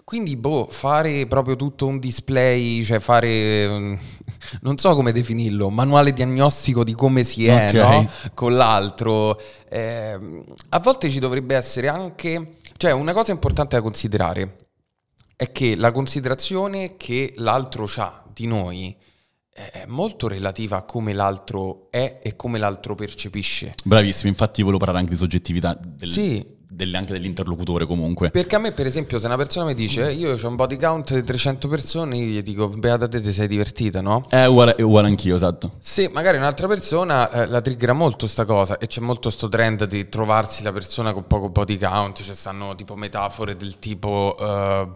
Quindi, 0.03 0.37
boh, 0.37 0.67
fare 0.69 1.27
proprio 1.29 1.55
tutto 1.55 1.87
un 1.87 2.01
display, 2.01 2.83
cioè 2.83 2.99
fare, 2.99 3.69
mm, 3.69 3.95
non 4.63 4.77
so 4.77 4.95
come 4.97 5.13
definirlo, 5.13 5.71
manuale 5.71 6.13
diagnostico 6.13 6.83
di 6.83 6.95
come 6.95 7.23
si 7.23 7.47
è 7.47 7.69
Ok. 7.69 7.75
no? 7.75 8.11
con 8.35 8.57
l'altro. 8.57 9.41
ehm, 9.69 10.45
a 10.71 10.81
volte 10.81 11.11
ci 11.11 11.21
dovrebbe 11.21 11.55
essere 11.55 11.87
anche, 11.87 12.55
cioè 12.77 12.91
una 12.93 13.13
cosa 13.13 13.31
importante 13.31 13.77
da 13.77 13.83
considerare 13.83 14.57
è 15.37 15.53
che 15.53 15.77
la 15.77 15.93
considerazione 15.93 16.97
che 16.97 17.35
l'altro 17.37 17.89
ha 17.99 18.25
di 18.33 18.47
noi 18.47 18.97
è 19.53 19.85
molto 19.87 20.27
relativa 20.27 20.79
a 20.79 20.83
come 20.83 21.13
l'altro 21.13 21.87
è 21.91 22.19
e 22.23 22.35
come 22.35 22.59
l'altro 22.59 22.95
percepisce. 22.95 23.75
Bravissimo, 23.85 24.29
infatti 24.29 24.63
volevo 24.63 24.79
parlare 24.79 25.01
anche 25.01 25.13
di 25.13 25.19
soggettività 25.21 25.79
del- 25.81 26.11
Sì. 26.11 26.59
Del- 26.71 26.95
anche 26.95 27.13
dell'interlocutore 27.13 27.87
comunque. 27.87 28.31
Perché 28.31 28.57
a 28.57 28.59
me, 28.59 28.73
per 28.73 28.87
esempio, 28.87 29.19
se 29.19 29.27
una 29.27 29.37
persona 29.37 29.67
mi 29.67 29.75
dice 29.75 30.09
"Eh, 30.09 30.13
io 30.13 30.37
ho 30.41 30.49
un 30.49 30.57
body 30.57 30.77
count 30.77 31.15
di 31.15 31.25
300 31.25 31.69
persone, 31.69 32.17
io 32.17 32.25
gli 32.27 32.43
dico 32.43 32.69
beata 32.69 33.09
te, 33.09 33.21
ti 33.21 33.33
sei 33.33 33.47
divertita, 33.49 34.01
no? 34.01 34.25
È 34.29 34.45
uguale, 34.45 34.75
è 34.77 34.83
uguale 34.83 35.09
anch'io, 35.09 35.35
esatto. 35.37 35.73
Se 35.79 36.09
magari 36.09 36.37
un'altra 36.39 36.67
persona 36.67 37.31
eh, 37.31 37.47
la 37.47 37.61
triggera 37.61 37.93
molto 37.93 38.27
sta 38.27 38.45
cosa 38.45 38.79
e 38.79 38.87
c'è 38.87 39.01
molto 39.01 39.31
sto 39.31 39.49
trend 39.49 39.85
di 39.85 40.09
trovarsi 40.09 40.63
la 40.63 40.73
persona 40.73 41.13
con 41.13 41.27
poco 41.27 41.49
body 41.49 41.79
count, 41.79 42.23
ci 42.23 42.35
stanno 42.35 42.75
tipo 42.75 42.95
metafore 42.97 43.57
del 43.57 43.79
tipo 43.79 44.37
eh, 44.39 44.89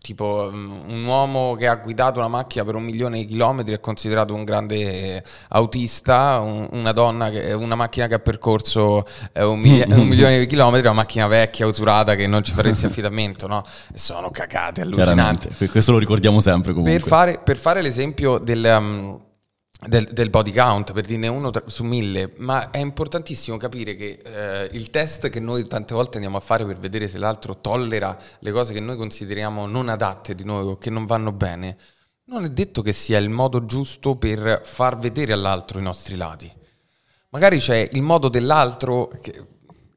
tipo 0.00 0.50
un 0.52 1.04
uomo 1.04 1.54
che 1.56 1.66
ha 1.66 1.76
guidato 1.76 2.18
una 2.18 2.28
macchina 2.28 2.64
per 2.64 2.74
un 2.74 2.82
milione 2.82 3.18
di 3.18 3.26
chilometri 3.26 3.74
è 3.74 3.80
considerato 3.80 4.34
un 4.34 4.44
grande 4.44 5.22
autista, 5.48 6.38
un, 6.40 6.68
una 6.72 6.92
donna, 6.92 7.28
che, 7.28 7.52
una 7.52 7.74
macchina 7.74 8.06
che 8.06 8.14
ha 8.14 8.18
percorso 8.18 9.04
eh, 9.32 9.44
un, 9.44 9.60
miglia- 9.60 9.86
un, 9.94 10.06
milione 10.08 10.38
di 10.38 10.46
chilometri, 10.46 10.86
una 10.86 10.96
macchina 10.96 11.26
vecchia, 11.26 11.66
usurata, 11.66 12.14
che 12.14 12.26
non 12.26 12.42
ci 12.42 12.52
faresti 12.52 12.86
affidamento, 12.86 13.46
no? 13.46 13.62
sono 13.94 14.30
cagate, 14.30 14.80
allucinanti. 14.80 15.68
Questo 15.68 15.92
lo 15.92 15.98
ricordiamo 15.98 16.40
sempre 16.40 16.72
comunque. 16.72 16.98
Per 16.98 17.06
fare, 17.06 17.40
per 17.42 17.56
fare 17.56 17.82
l'esempio 17.82 18.38
del... 18.38 18.76
Um, 18.78 19.20
del, 19.86 20.08
del, 20.12 20.28
body 20.28 20.52
count, 20.52 20.92
per 20.92 21.06
dirne 21.06 21.28
uno 21.28 21.50
su 21.66 21.84
mille, 21.84 22.34
ma 22.36 22.70
è 22.70 22.78
importantissimo 22.78 23.56
capire 23.56 23.96
che 23.96 24.20
eh, 24.22 24.68
il 24.72 24.90
test 24.90 25.30
che 25.30 25.40
noi 25.40 25.66
tante 25.66 25.94
volte 25.94 26.16
andiamo 26.16 26.36
a 26.36 26.40
fare 26.40 26.66
per 26.66 26.78
vedere 26.78 27.08
se 27.08 27.18
l'altro 27.18 27.60
tollera 27.60 28.16
le 28.40 28.52
cose 28.52 28.74
che 28.74 28.80
noi 28.80 28.96
consideriamo 28.96 29.66
non 29.66 29.88
adatte 29.88 30.34
di 30.34 30.44
noi 30.44 30.66
o 30.66 30.76
che 30.76 30.90
non 30.90 31.06
vanno 31.06 31.32
bene, 31.32 31.78
non 32.24 32.44
è 32.44 32.50
detto 32.50 32.82
che 32.82 32.92
sia 32.92 33.18
il 33.18 33.30
modo 33.30 33.64
giusto 33.64 34.16
per 34.16 34.60
far 34.64 34.98
vedere 34.98 35.32
all'altro 35.32 35.78
i 35.78 35.82
nostri 35.82 36.14
lati. 36.16 36.52
Magari 37.30 37.58
c'è 37.58 37.88
il 37.92 38.02
modo 38.02 38.28
dell'altro 38.28 39.08
che, 39.20 39.46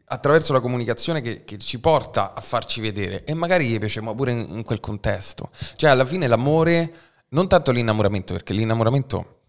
attraverso 0.06 0.54
la 0.54 0.62
comunicazione 0.62 1.22
che, 1.22 1.44
che, 1.44 1.58
ci 1.58 1.80
porta 1.80 2.34
a 2.34 2.42
farci 2.42 2.80
vedere 2.80 3.24
e 3.26 3.34
magari 3.34 3.68
gli 3.68 3.80
piaceva 3.80 4.14
pure 4.16 4.32
in, 4.32 4.46
in 4.50 4.64
quel 4.64 4.80
contesto. 4.80 5.50
Cioè 5.76 5.90
alla 5.90 6.06
fine 6.06 6.28
l'amore, 6.28 6.94
non 7.30 7.50
tanto 7.50 7.72
l'innamoramento, 7.72 8.34
perché 8.34 8.54
l'innamoramento 8.54 9.42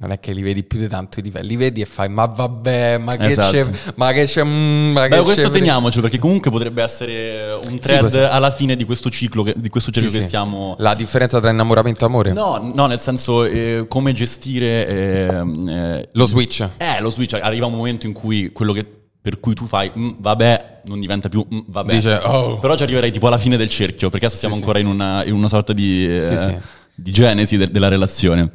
non 0.00 0.12
è 0.12 0.20
che 0.20 0.32
li 0.32 0.42
vedi 0.42 0.62
più 0.62 0.78
di 0.78 0.86
tanto 0.86 1.18
i 1.18 1.22
livelli, 1.24 1.48
li 1.48 1.56
vedi 1.56 1.80
e 1.80 1.84
fai 1.84 2.08
ma 2.08 2.26
vabbè, 2.26 2.98
ma 2.98 3.16
che 3.16 3.26
esatto. 3.26 3.50
c'è, 3.50 3.66
ma 3.96 4.12
che 4.12 4.24
c'è, 4.26 4.44
mm, 4.44 4.92
ma 4.92 5.08
che 5.08 5.16
Beh, 5.16 5.22
questo 5.22 5.50
teniamocelo 5.50 6.02
perché 6.02 6.20
comunque 6.20 6.52
potrebbe 6.52 6.84
essere 6.84 7.58
un 7.68 7.78
thread 7.80 8.06
sì, 8.06 8.18
alla 8.18 8.52
fine 8.52 8.76
di 8.76 8.84
questo 8.84 9.10
ciclo, 9.10 9.42
che, 9.42 9.54
di 9.56 9.68
questo 9.68 9.90
cerchio 9.90 10.10
sì, 10.10 10.16
che 10.18 10.22
sì. 10.22 10.28
stiamo... 10.28 10.76
La 10.78 10.94
differenza 10.94 11.40
tra 11.40 11.50
innamoramento 11.50 12.04
e 12.04 12.06
amore? 12.06 12.32
No, 12.32 12.70
no 12.72 12.86
nel 12.86 13.00
senso 13.00 13.44
eh, 13.44 13.86
come 13.88 14.12
gestire... 14.12 14.86
Eh, 14.88 15.68
eh, 15.68 16.08
lo 16.12 16.24
switch. 16.26 16.68
Eh, 16.76 17.00
lo 17.00 17.10
switch, 17.10 17.34
arriva 17.34 17.66
un 17.66 17.74
momento 17.74 18.06
in 18.06 18.12
cui 18.12 18.52
quello 18.52 18.72
che 18.72 18.86
per 19.20 19.40
cui 19.40 19.52
tu 19.54 19.66
fai 19.66 19.90
mm, 19.98 20.10
vabbè, 20.18 20.82
non 20.84 21.00
diventa 21.00 21.28
più 21.28 21.44
mm, 21.52 21.58
vabbè. 21.66 21.92
Dice, 21.92 22.20
oh. 22.22 22.58
Però 22.60 22.76
ci 22.76 22.84
arriverei 22.84 23.10
tipo 23.10 23.26
alla 23.26 23.36
fine 23.36 23.56
del 23.56 23.68
cerchio, 23.68 24.10
perché 24.10 24.26
adesso 24.26 24.38
siamo 24.38 24.54
ancora 24.54 24.78
in 24.78 24.86
una, 24.86 25.24
in, 25.24 25.34
una, 25.34 25.48
sorta 25.48 25.72
di, 25.72 26.06
eh, 26.06 26.60
di 26.94 27.10
genesi 27.10 27.56
de- 27.56 27.68
della 27.68 27.88
relazione. 27.88 28.52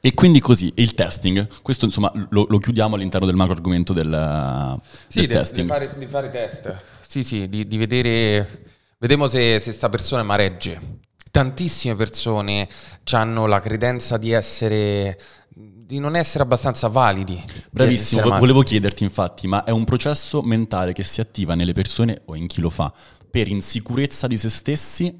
E 0.00 0.14
quindi 0.14 0.40
così, 0.40 0.72
il 0.76 0.94
testing, 0.94 1.46
questo 1.62 1.84
insomma 1.84 2.12
lo, 2.30 2.46
lo 2.48 2.58
chiudiamo 2.58 2.96
all'interno 2.96 3.26
del 3.26 3.36
macro 3.36 3.54
argomento 3.54 3.92
del, 3.92 4.78
sì, 5.06 5.20
del 5.20 5.28
de, 5.28 5.34
testing. 5.34 5.66
Di 5.66 5.72
fare, 5.72 5.94
di 5.98 6.06
fare 6.06 6.30
test, 6.30 6.82
sì 7.06 7.22
sì, 7.22 7.48
di, 7.48 7.66
di 7.66 7.76
vedere, 7.76 8.64
vediamo 8.98 9.28
se 9.28 9.60
questa 9.62 9.88
persona 9.88 10.22
maregge. 10.22 10.98
Tantissime 11.30 11.94
persone 11.94 12.68
hanno 13.12 13.46
la 13.46 13.60
credenza 13.60 14.16
di 14.16 14.32
essere 14.32 15.18
di 15.90 15.98
non 15.98 16.14
essere 16.14 16.44
abbastanza 16.44 16.86
validi. 16.86 17.42
Bravissimo, 17.68 18.38
volevo 18.38 18.62
chiederti 18.62 19.02
infatti, 19.02 19.48
ma 19.48 19.64
è 19.64 19.70
un 19.70 19.84
processo 19.84 20.40
mentale 20.40 20.92
che 20.92 21.02
si 21.02 21.20
attiva 21.20 21.56
nelle 21.56 21.72
persone 21.72 22.22
o 22.26 22.36
in 22.36 22.46
chi 22.46 22.60
lo 22.60 22.70
fa 22.70 22.92
per 23.28 23.48
insicurezza 23.48 24.28
di 24.28 24.36
se 24.36 24.48
stessi 24.48 25.12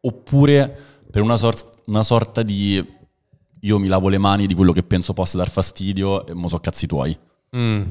oppure 0.00 0.76
per 1.08 1.22
una, 1.22 1.36
sor- 1.36 1.70
una 1.86 2.02
sorta 2.02 2.42
di 2.42 2.84
io 3.64 3.78
mi 3.78 3.88
lavo 3.88 4.08
le 4.08 4.18
mani 4.18 4.46
di 4.46 4.54
quello 4.54 4.72
che 4.72 4.82
penso 4.82 5.12
possa 5.12 5.36
dar 5.36 5.50
fastidio 5.50 6.26
e 6.26 6.34
mo 6.34 6.48
so 6.48 6.58
cazzi 6.58 6.86
tuoi. 6.86 7.16
Mm. 7.56 7.82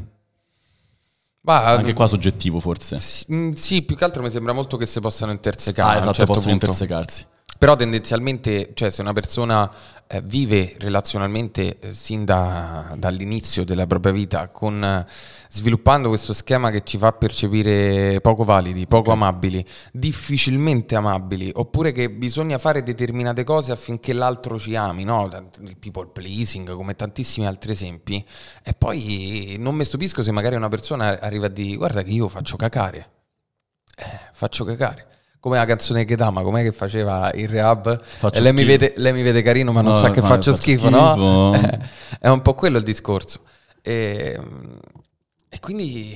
Bah, 1.44 1.66
Anche 1.66 1.94
qua 1.94 2.08
soggettivo 2.08 2.60
forse. 2.60 3.00
Mm, 3.34 3.54
sì, 3.54 3.82
più 3.82 3.96
che 3.96 4.04
altro 4.04 4.22
mi 4.22 4.30
sembra 4.30 4.54
molto 4.54 4.78
che 4.78 4.86
si 4.86 5.00
possano 5.00 5.32
intersecare. 5.32 5.96
Ah, 5.96 5.98
esatto, 5.98 6.14
certo 6.14 6.34
possono 6.34 6.52
punto. 6.52 6.66
intersecarsi. 6.66 7.26
Però 7.62 7.76
tendenzialmente, 7.76 8.72
cioè 8.74 8.90
se 8.90 9.02
una 9.02 9.14
persona 9.14 9.72
eh, 10.08 10.20
vive 10.24 10.78
relazionalmente 10.80 11.78
eh, 11.78 11.94
sin 11.94 12.26
da, 12.26 12.96
dall'inizio 12.98 13.64
della 13.64 13.86
propria 13.86 14.12
vita, 14.12 14.48
con, 14.48 14.84
eh, 14.84 15.06
sviluppando 15.48 16.08
questo 16.08 16.34
schema 16.34 16.72
che 16.72 16.84
ci 16.84 16.98
fa 16.98 17.12
percepire 17.12 18.20
poco 18.20 18.46
validi, 18.46 18.88
poco 18.88 19.12
okay. 19.12 19.14
amabili, 19.14 19.64
difficilmente 19.92 20.96
amabili, 20.96 21.52
oppure 21.54 21.92
che 21.92 22.10
bisogna 22.10 22.58
fare 22.58 22.82
determinate 22.82 23.44
cose 23.44 23.72
affinché 23.72 24.14
l'altro 24.14 24.58
ci 24.58 24.76
ami, 24.76 25.04
no? 25.04 25.30
il 25.62 25.78
people 25.78 26.08
pleasing, 26.12 26.74
come 26.74 26.96
tantissimi 26.96 27.46
altri 27.46 27.74
esempi, 27.74 28.26
e 28.64 28.74
poi 28.74 29.58
non 29.60 29.76
mi 29.76 29.86
stupisco 29.86 30.24
se 30.24 30.32
magari 30.32 30.56
una 30.56 30.70
persona 30.70 31.20
arriva 31.22 31.46
a 31.46 31.50
dire 31.50 31.76
guarda 31.76 32.02
che 32.02 32.10
io 32.10 32.28
faccio 32.28 32.56
cacare, 32.56 33.10
eh, 33.98 34.20
faccio 34.34 34.66
cacare 34.66 35.20
come 35.42 35.58
la 35.58 35.66
canzone 35.66 36.06
che 36.06 36.16
dama, 36.16 36.44
com'è 36.44 36.62
che 36.62 36.72
faceva 36.72 37.32
il 37.34 37.50
rehab? 37.50 38.00
Lei 38.34 38.54
mi, 38.54 38.64
vede, 38.64 38.94
lei 38.98 39.12
mi, 39.12 39.24
vede, 39.24 39.42
carino 39.42 39.72
ma 39.72 39.82
non 39.82 39.94
no, 39.94 39.98
sa 39.98 40.12
che 40.12 40.22
faccio, 40.22 40.52
faccio 40.52 40.56
schifo, 40.56 40.86
schifo, 40.86 40.90
no? 40.90 41.52
è 42.22 42.28
un 42.28 42.44
po' 42.44 42.54
quello 42.54 42.78
il 42.78 42.84
discorso. 42.84 43.40
E, 43.82 44.40
e, 45.50 45.60
quindi 45.60 46.16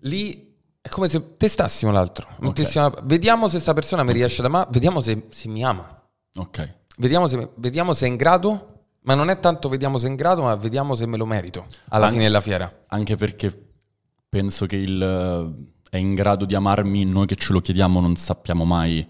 lì 0.00 0.56
è 0.80 0.88
come 0.88 1.10
se 1.10 1.36
testassimo 1.36 1.92
l'altro. 1.92 2.26
Okay. 2.38 2.52
Testiamo, 2.54 2.94
vediamo 3.02 3.48
se 3.48 3.52
questa 3.52 3.74
persona 3.74 4.02
mi 4.02 4.12
riesce 4.12 4.40
ad 4.40 4.46
amare, 4.46 4.68
vediamo 4.70 5.02
se, 5.02 5.26
se, 5.28 5.46
mi 5.46 5.62
ama. 5.62 6.02
Ok. 6.36 6.76
Vediamo 6.96 7.28
se, 7.28 7.50
vediamo 7.56 7.92
se 7.92 8.06
è 8.06 8.08
in 8.08 8.16
grado, 8.16 8.84
ma 9.02 9.14
non 9.14 9.28
è 9.28 9.38
tanto 9.40 9.68
vediamo 9.68 9.98
se 9.98 10.06
è 10.06 10.08
in 10.08 10.16
grado, 10.16 10.40
ma 10.40 10.56
vediamo 10.56 10.94
se 10.94 11.04
me 11.04 11.18
lo 11.18 11.26
merito 11.26 11.66
alla 11.90 12.04
anche, 12.04 12.16
fine 12.16 12.24
della 12.24 12.40
fiera. 12.40 12.84
Anche 12.86 13.16
perché 13.16 13.54
penso 14.26 14.64
che 14.64 14.76
il 14.76 15.74
è 15.90 15.96
in 15.96 16.14
grado 16.14 16.44
di 16.44 16.54
amarmi, 16.54 17.04
noi 17.04 17.26
che 17.26 17.36
ce 17.36 17.52
lo 17.52 17.60
chiediamo 17.60 18.00
non 18.00 18.16
sappiamo 18.16 18.64
mai 18.64 19.06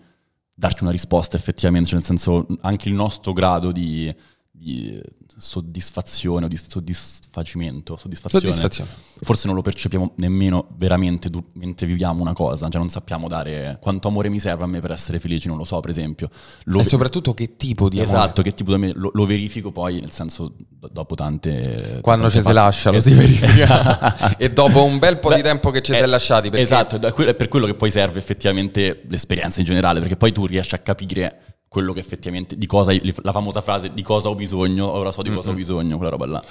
darci 0.55 0.83
una 0.83 0.93
risposta 0.93 1.37
effettivamente, 1.37 1.91
cioè 1.91 1.99
nel 1.99 2.07
senso 2.07 2.47
anche 2.63 2.89
il 2.89 2.95
nostro 2.95 3.33
grado 3.33 3.71
di, 3.71 4.13
di 4.59 5.01
soddisfazione 5.37 6.47
o 6.47 6.49
di 6.49 6.57
soddisfacimento, 6.57 7.97
soddisfazione, 7.97 8.47
soddisfazione, 8.47 8.91
forse 9.21 9.47
non 9.47 9.55
lo 9.55 9.63
percepiamo 9.63 10.15
nemmeno 10.17 10.67
veramente 10.77 11.31
du- 11.31 11.45
mentre 11.55 11.87
viviamo 11.87 12.21
una 12.21 12.33
cosa, 12.33 12.69
cioè 12.69 12.81
non 12.81 12.91
sappiamo 12.91 13.29
dare 13.29 13.79
quanto 13.81 14.09
amore 14.09 14.29
mi 14.29 14.41
serve 14.41 14.65
a 14.65 14.67
me 14.67 14.81
per 14.81 14.91
essere 14.91 15.21
felice, 15.21 15.47
non 15.47 15.57
lo 15.57 15.65
so 15.65 15.79
per 15.79 15.91
esempio. 15.91 16.29
Lo 16.65 16.81
e 16.81 16.85
soprattutto 16.85 17.35
che 17.35 17.57
tipo 17.57 17.89
di 17.89 17.99
esatto, 18.01 18.11
amore. 18.11 18.25
Esatto, 18.25 18.43
che 18.43 18.55
tipo 18.55 18.71
di 18.71 18.77
amore, 18.77 18.99
lo, 18.99 19.11
lo, 19.13 19.27
verifico 19.27 19.71
poi 19.71 20.01
nel 20.01 20.11
senso 20.11 20.55
dopo 20.91 21.15
tante... 21.15 22.01
Quando 22.03 22.29
ci 22.29 22.43
si 22.43 22.53
lascia 22.53 22.91
lo 22.91 23.01
si 23.01 23.13
verifica 23.13 24.37
e 24.37 24.49
dopo 24.49 24.85
un 24.85 24.99
bel 24.99 25.19
po' 25.21 25.29
Beh, 25.29 25.37
di 25.37 25.43
tempo 25.43 25.71
che 25.71 25.83
ci 25.83 25.93
si 25.93 25.99
è 25.99 26.07
lasciati. 26.07 26.51
Perché... 26.51 26.65
Esatto, 26.65 26.97
è 26.97 27.35
per 27.35 27.49
quello 27.49 27.67
che 27.67 27.75
poi 27.75 27.93
serve 27.93 28.19
effettivamente 28.19 29.03
l'esperienza 29.09 29.61
in 29.61 29.67
generale, 29.67 30.01
perché 30.01 30.17
poi 30.17 30.33
tu 30.33 30.47
riesci 30.47 30.75
a 30.75 30.79
capire 30.79 31.58
quello 31.69 31.93
che 31.93 32.01
effettivamente, 32.01 32.57
di 32.57 32.67
cosa, 32.67 32.93
la 33.23 33.33
famosa 33.33 33.61
frase 33.61 33.93
di 33.93 34.03
cosa 34.03 34.29
ho 34.29 34.35
bisogno, 34.35 34.89
ora 34.89 35.13
so 35.13 35.23
di 35.23 35.29
cosa 35.29 35.49
mm-hmm. 35.49 35.57
ho 35.57 35.59
bisogno, 35.59 35.97
quella 35.97 36.11
roba 36.11 36.27
là. 36.27 36.45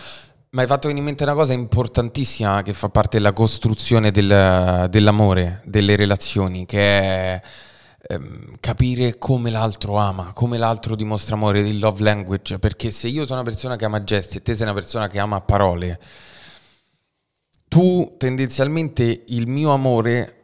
Ma 0.50 0.62
hai 0.62 0.68
fatto 0.68 0.88
venire 0.88 1.00
in 1.00 1.06
mente 1.06 1.24
una 1.24 1.34
cosa 1.34 1.54
importantissima 1.54 2.62
che 2.62 2.74
fa 2.74 2.90
parte 2.90 3.18
della 3.18 3.34
costruzione 3.34 4.12
del, 4.12 4.88
dell'amore, 4.90 5.62
delle 5.66 5.96
relazioni, 5.96 6.66
che 6.66 6.80
è 6.80 7.42
ehm, 8.08 8.56
capire 8.60 9.18
come 9.18 9.52
l'altro 9.52 9.98
ama, 9.98 10.32
come 10.34 10.58
l'altro 10.58 10.96
dimostra 10.96 11.36
amore, 11.36 11.60
il 11.60 11.80
love 11.80 12.02
language, 12.02 12.60
perché 12.60 12.92
se 12.92 13.10
io 13.10 13.26
sono 13.26 13.42
una 13.42 13.50
persona 13.50 13.76
che 13.76 13.86
ama 13.86 14.04
gesti 14.04 14.38
e 14.38 14.42
te 14.42 14.56
sei 14.56 14.64
una 14.64 14.74
persona 14.74 15.08
che 15.08 15.20
ama 15.20 15.42
parole, 15.42 16.00
tu 17.68 18.16
tendenzialmente 18.18 19.24
il 19.28 19.48
mio 19.48 19.74
amore 19.74 20.37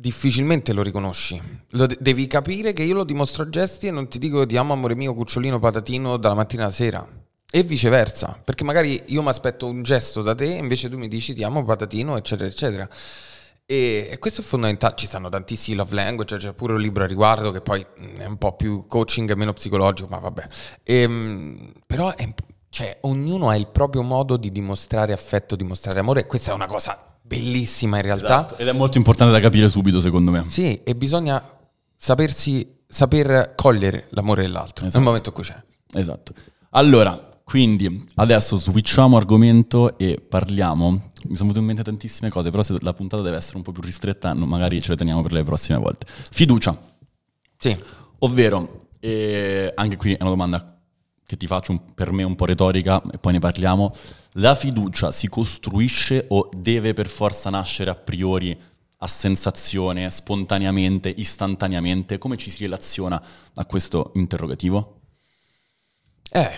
difficilmente 0.00 0.72
lo 0.72 0.82
riconosci. 0.82 1.40
Lo 1.70 1.86
de- 1.86 1.98
devi 2.00 2.26
capire 2.26 2.72
che 2.72 2.82
io 2.82 2.94
lo 2.94 3.04
dimostro 3.04 3.42
a 3.42 3.48
gesti 3.50 3.86
e 3.86 3.90
non 3.90 4.08
ti 4.08 4.18
dico 4.18 4.46
ti 4.46 4.56
amo 4.56 4.72
amore 4.72 4.94
mio 4.94 5.14
cucciolino 5.14 5.58
patatino 5.58 6.16
dalla 6.16 6.34
mattina 6.34 6.64
alla 6.64 6.72
sera. 6.72 7.06
E 7.52 7.62
viceversa, 7.64 8.40
perché 8.42 8.62
magari 8.64 9.02
io 9.06 9.22
mi 9.22 9.28
aspetto 9.28 9.66
un 9.66 9.82
gesto 9.82 10.22
da 10.22 10.34
te 10.34 10.54
e 10.56 10.58
invece 10.58 10.88
tu 10.88 10.96
mi 10.96 11.08
dici 11.08 11.34
ti 11.34 11.42
amo 11.42 11.64
patatino, 11.64 12.16
eccetera, 12.16 12.48
eccetera. 12.48 12.88
E, 13.66 14.08
e 14.10 14.18
questo 14.18 14.40
è 14.40 14.44
fondamentale. 14.44 14.94
Ci 14.96 15.06
stanno 15.06 15.28
tantissimi 15.28 15.76
love 15.76 15.94
language, 15.94 16.36
c'è 16.38 16.52
pure 16.54 16.74
un 16.74 16.80
libro 16.80 17.04
a 17.04 17.06
riguardo 17.06 17.50
che 17.50 17.60
poi 17.60 17.84
mm, 17.84 18.16
è 18.16 18.24
un 18.24 18.38
po' 18.38 18.54
più 18.54 18.86
coaching 18.86 19.30
e 19.30 19.34
meno 19.34 19.52
psicologico, 19.52 20.08
ma 20.08 20.18
vabbè. 20.18 20.46
E, 20.82 20.94
ehm, 21.02 21.72
però 21.86 22.14
è, 22.14 22.32
cioè, 22.70 22.98
ognuno 23.02 23.48
ha 23.48 23.56
il 23.56 23.66
proprio 23.66 24.02
modo 24.02 24.36
di 24.36 24.50
dimostrare 24.50 25.12
affetto, 25.12 25.56
dimostrare 25.56 25.98
amore. 25.98 26.26
Questa 26.26 26.52
è 26.52 26.54
una 26.54 26.66
cosa 26.66 27.09
bellissima 27.30 27.98
in 27.98 28.02
realtà. 28.02 28.46
Esatto. 28.46 28.56
Ed 28.56 28.66
è 28.66 28.72
molto 28.72 28.98
importante 28.98 29.32
da 29.32 29.38
capire 29.38 29.68
subito, 29.68 30.00
secondo 30.00 30.32
me. 30.32 30.46
Sì, 30.48 30.82
e 30.82 30.96
bisogna 30.96 31.40
sapersi, 31.96 32.78
saper 32.88 33.52
cogliere 33.54 34.08
l'amore 34.10 34.42
dell'altro 34.42 34.86
esatto. 34.86 34.96
nel 34.96 35.06
momento 35.06 35.28
in 35.28 35.34
cui 35.36 35.44
c'è. 35.44 35.62
Esatto. 35.92 36.32
Allora, 36.70 37.40
quindi 37.44 38.06
adesso 38.16 38.56
switchiamo 38.56 39.16
argomento 39.16 39.96
e 39.96 40.20
parliamo. 40.20 40.90
Mi 41.28 41.36
sono 41.36 41.50
venute 41.52 41.58
in 41.58 41.64
mente 41.66 41.82
tantissime 41.84 42.30
cose, 42.30 42.50
però 42.50 42.62
se 42.62 42.74
la 42.80 42.94
puntata 42.94 43.22
deve 43.22 43.36
essere 43.36 43.58
un 43.58 43.62
po' 43.62 43.70
più 43.70 43.82
ristretta, 43.82 44.34
magari 44.34 44.82
ce 44.82 44.90
le 44.90 44.96
teniamo 44.96 45.22
per 45.22 45.32
le 45.32 45.44
prossime 45.44 45.78
volte. 45.78 46.06
Fiducia. 46.30 46.76
Sì. 47.56 47.76
Ovvero, 48.20 48.88
eh, 48.98 49.72
anche 49.74 49.96
qui 49.96 50.14
è 50.14 50.18
una 50.20 50.30
domanda 50.30 50.79
che 51.30 51.36
ti 51.36 51.46
faccio 51.46 51.70
un, 51.70 51.94
per 51.94 52.10
me 52.10 52.24
un 52.24 52.34
po' 52.34 52.44
retorica 52.44 53.00
e 53.12 53.18
poi 53.18 53.34
ne 53.34 53.38
parliamo. 53.38 53.94
La 54.32 54.56
fiducia 54.56 55.12
si 55.12 55.28
costruisce 55.28 56.24
o 56.30 56.48
deve 56.52 56.92
per 56.92 57.08
forza 57.08 57.50
nascere 57.50 57.90
a 57.90 57.94
priori 57.94 58.58
a 59.02 59.06
sensazione, 59.06 60.10
spontaneamente, 60.10 61.08
istantaneamente? 61.08 62.18
Come 62.18 62.36
ci 62.36 62.50
si 62.50 62.64
relaziona 62.64 63.22
a 63.54 63.64
questo 63.64 64.10
interrogativo? 64.16 65.02
Eh, 66.32 66.50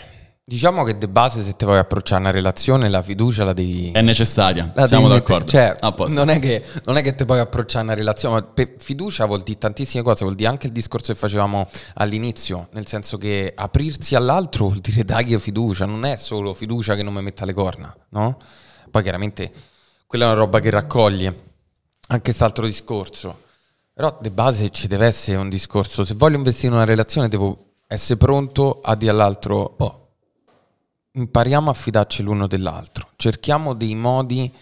Diciamo 0.44 0.82
che 0.82 0.98
di 0.98 1.06
base 1.06 1.40
se 1.40 1.54
ti 1.54 1.64
vuoi 1.64 1.78
approcciare 1.78 2.16
a 2.16 2.24
una 2.24 2.32
relazione 2.32 2.88
la 2.88 3.00
fiducia 3.00 3.44
la 3.44 3.52
devi... 3.52 3.92
È 3.92 4.00
necessaria, 4.00 4.72
la 4.74 4.88
siamo 4.88 5.06
d'accordo. 5.06 5.46
Cioè, 5.46 5.76
non 6.08 6.30
è, 6.30 6.40
che, 6.40 6.64
non 6.84 6.96
è 6.96 7.02
che 7.02 7.14
ti 7.14 7.24
puoi 7.24 7.38
approcciare 7.38 7.84
a 7.84 7.86
una 7.86 7.94
relazione, 7.94 8.40
ma 8.40 8.64
fiducia 8.76 9.24
vuol 9.24 9.42
dire 9.42 9.58
tantissime 9.58 10.02
cose, 10.02 10.24
vuol 10.24 10.34
dire 10.34 10.48
anche 10.48 10.66
il 10.66 10.72
discorso 10.72 11.12
che 11.12 11.18
facevamo 11.18 11.68
all'inizio, 11.94 12.68
nel 12.72 12.88
senso 12.88 13.18
che 13.18 13.52
aprirsi 13.54 14.16
all'altro 14.16 14.66
vuol 14.66 14.78
dire 14.78 15.04
dagli 15.04 15.38
fiducia, 15.38 15.86
non 15.86 16.04
è 16.04 16.16
solo 16.16 16.54
fiducia 16.54 16.96
che 16.96 17.04
non 17.04 17.14
mi 17.14 17.22
metta 17.22 17.44
le 17.44 17.52
corna, 17.52 17.94
no? 18.08 18.36
Poi 18.90 19.02
chiaramente 19.02 19.52
quella 20.08 20.24
è 20.24 20.26
una 20.26 20.36
roba 20.36 20.58
che 20.58 20.70
raccoglie 20.70 21.26
anche 22.08 22.22
quest'altro 22.24 22.66
discorso, 22.66 23.42
però 23.94 24.18
di 24.20 24.30
base 24.30 24.70
ci 24.70 24.88
deve 24.88 25.06
essere 25.06 25.36
un 25.36 25.48
discorso, 25.48 26.04
se 26.04 26.14
voglio 26.14 26.36
investire 26.36 26.66
in 26.66 26.74
una 26.74 26.84
relazione 26.84 27.28
devo 27.28 27.74
essere 27.86 28.18
pronto 28.18 28.80
a 28.82 28.96
dire 28.96 29.12
all'altro, 29.12 29.76
oh, 29.78 30.01
impariamo 31.12 31.70
a 31.70 31.74
fidarci 31.74 32.22
l'uno 32.22 32.46
dell'altro, 32.46 33.10
cerchiamo 33.16 33.74
dei 33.74 33.94
modi 33.94 34.52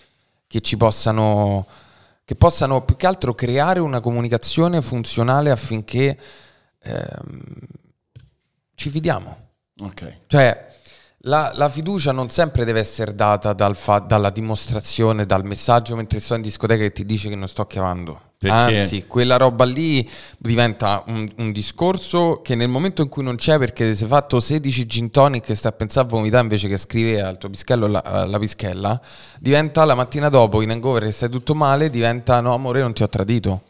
che 0.47 0.61
ci 0.61 0.77
possano, 0.77 1.67
che 2.25 2.35
possano 2.35 2.83
più 2.83 2.97
che 2.97 3.07
altro 3.07 3.35
creare 3.35 3.79
una 3.81 4.01
comunicazione 4.01 4.83
funzionale 4.83 5.51
affinché 5.51 6.19
ehm, 6.83 7.41
ci 8.75 8.91
fidiamo. 8.91 9.49
Ok. 9.81 10.19
Cioè, 10.27 10.69
la, 11.25 11.53
la, 11.55 11.69
fiducia 11.69 12.13
non 12.13 12.31
sempre 12.31 12.65
deve 12.65 12.81
essere 12.81 13.15
data 13.15 13.53
dal 13.53 13.77
fa- 13.77 13.99
dalla 13.99 14.31
dimostrazione, 14.31 15.27
dal 15.27 15.45
messaggio 15.45 15.95
mentre 15.95 16.19
sto 16.19 16.35
in 16.35 16.43
discoteca 16.43 16.83
e 16.83 16.93
ti 16.93 17.05
dice 17.05 17.29
che 17.29 17.37
non 17.37 17.49
sto 17.49 17.67
chiamando. 17.67 18.30
Perché? 18.41 18.79
Anzi, 18.81 19.05
quella 19.07 19.37
roba 19.37 19.67
lì 19.67 20.09
diventa 20.39 21.05
un, 21.09 21.31
un, 21.37 21.53
discorso 21.53 22.41
che 22.41 22.55
nel 22.55 22.71
momento 22.71 23.03
in 23.03 23.11
cui 23.11 23.23
non 23.23 23.37
c'è 23.37 23.59
perché 23.59 23.95
sei 23.95 24.09
fatto 24.09 24.41
16 24.41 24.87
gin 24.87 25.11
tonic 25.11 25.51
e 25.51 25.55
stai 25.55 25.73
a 25.73 25.75
pensare 25.75 26.07
a 26.07 26.09
vomitare 26.09 26.45
invece 26.45 26.67
che 26.67 26.79
scrivere 26.79 27.21
al 27.21 27.37
tuo 27.37 27.51
pischello 27.51 27.87
la, 27.87 28.25
la 28.27 28.39
pischella, 28.39 28.99
diventa 29.39 29.85
la 29.85 29.95
mattina 29.95 30.31
dopo 30.31 30.63
in 30.63 30.71
hangover 30.71 31.05
e 31.05 31.11
stai 31.11 31.29
tutto 31.29 31.55
male, 31.55 31.91
diventa 31.91 32.41
no 32.41 32.55
amore 32.55 32.81
non 32.81 32.95
ti 32.95 33.03
ho 33.03 33.11
tradito. 33.11 33.65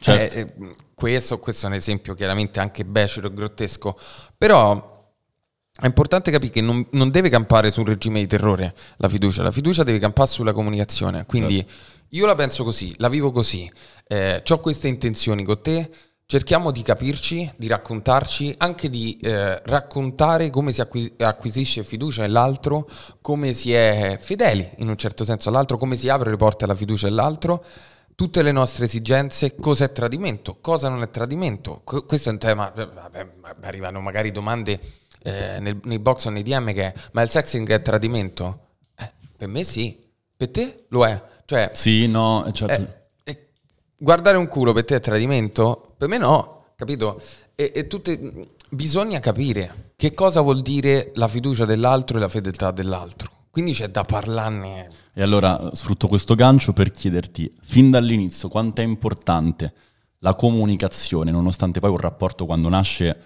Certo. 0.00 0.34
Eh, 0.34 0.40
eh, 0.40 0.74
questo, 0.94 1.38
questo, 1.38 1.66
è 1.66 1.68
un 1.68 1.74
esempio 1.74 2.14
chiaramente 2.14 2.60
anche 2.60 2.86
becero 2.86 3.26
e 3.26 3.34
grottesco, 3.34 3.94
però 4.38 4.96
è 5.78 5.84
importante 5.84 6.30
capire 6.30 6.50
che 6.50 6.62
non, 6.62 6.86
non, 6.92 7.10
deve 7.10 7.28
campare 7.28 7.70
su 7.70 7.80
un 7.80 7.86
regime 7.86 8.20
di 8.20 8.26
terrore 8.26 8.74
la 8.96 9.08
fiducia, 9.10 9.42
la 9.42 9.50
fiducia 9.50 9.82
deve 9.82 9.98
campare 9.98 10.28
sulla 10.28 10.54
comunicazione. 10.54 11.26
Quindi 11.26 11.56
certo. 11.58 11.96
Io 12.10 12.26
la 12.26 12.34
penso 12.34 12.64
così, 12.64 12.94
la 12.98 13.08
vivo 13.08 13.30
così, 13.30 13.70
eh, 14.06 14.42
ho 14.46 14.58
queste 14.60 14.88
intenzioni 14.88 15.44
con 15.44 15.60
te, 15.60 15.90
cerchiamo 16.26 16.70
di 16.70 16.82
capirci, 16.82 17.52
di 17.56 17.66
raccontarci, 17.66 18.54
anche 18.58 18.90
di 18.90 19.18
eh, 19.22 19.60
raccontare 19.64 20.50
come 20.50 20.72
si 20.72 20.80
acquis- 20.80 21.12
acquisisce 21.20 21.84
fiducia 21.84 22.22
nell'altro, 22.22 22.88
come 23.20 23.52
si 23.52 23.72
è 23.72 24.18
fedeli 24.20 24.68
in 24.78 24.88
un 24.88 24.96
certo 24.96 25.24
senso 25.24 25.48
all'altro, 25.48 25.78
come 25.78 25.96
si 25.96 26.08
apre 26.08 26.30
le 26.30 26.36
porte 26.36 26.64
alla 26.64 26.74
fiducia 26.74 27.08
dell'altro 27.08 27.64
tutte 28.18 28.42
le 28.42 28.50
nostre 28.50 28.86
esigenze, 28.86 29.54
cosa 29.54 29.84
è 29.84 29.92
tradimento, 29.92 30.58
cosa 30.60 30.88
non 30.88 31.02
è 31.02 31.08
tradimento. 31.08 31.82
questo 31.84 32.30
è 32.30 32.32
un 32.32 32.38
tema, 32.38 32.72
vabbè, 32.74 33.34
arrivano 33.60 34.00
magari 34.00 34.32
domande 34.32 34.80
eh, 35.22 35.60
nel, 35.60 35.78
nei 35.84 36.00
box 36.00 36.24
o 36.24 36.30
nei 36.30 36.42
DM 36.42 36.72
che 36.72 36.92
è, 36.92 36.94
ma 37.12 37.22
il 37.22 37.30
sexing 37.30 37.70
è 37.70 37.80
tradimento? 37.80 38.70
Eh, 38.96 39.12
per 39.36 39.46
me 39.46 39.62
sì, 39.62 40.04
per 40.36 40.50
te 40.50 40.86
lo 40.88 41.06
è. 41.06 41.22
Cioè, 41.48 41.70
sì, 41.72 42.06
no, 42.08 42.46
certo. 42.52 42.94
Eh, 43.24 43.32
eh, 43.32 43.46
guardare 43.96 44.36
un 44.36 44.48
culo 44.48 44.74
per 44.74 44.84
te 44.84 44.96
è 44.96 45.00
tradimento? 45.00 45.94
Per 45.96 46.06
me 46.06 46.18
no, 46.18 46.64
capito? 46.76 47.18
E, 47.54 47.72
e 47.74 47.86
tutte, 47.86 48.50
bisogna 48.68 49.18
capire 49.18 49.92
che 49.96 50.12
cosa 50.12 50.42
vuol 50.42 50.60
dire 50.60 51.10
la 51.14 51.26
fiducia 51.26 51.64
dell'altro 51.64 52.18
e 52.18 52.20
la 52.20 52.28
fedeltà 52.28 52.70
dell'altro. 52.70 53.30
Quindi 53.48 53.72
c'è 53.72 53.88
da 53.88 54.04
parlarne. 54.04 54.90
E 55.14 55.22
allora 55.22 55.70
sfrutto 55.72 56.06
questo 56.06 56.34
gancio 56.34 56.74
per 56.74 56.90
chiederti, 56.90 57.50
fin 57.62 57.90
dall'inizio, 57.90 58.50
quanto 58.50 58.82
è 58.82 58.84
importante 58.84 59.72
la 60.18 60.34
comunicazione, 60.34 61.30
nonostante 61.30 61.80
poi 61.80 61.88
un 61.88 61.96
rapporto 61.96 62.44
quando 62.44 62.68
nasce 62.68 63.16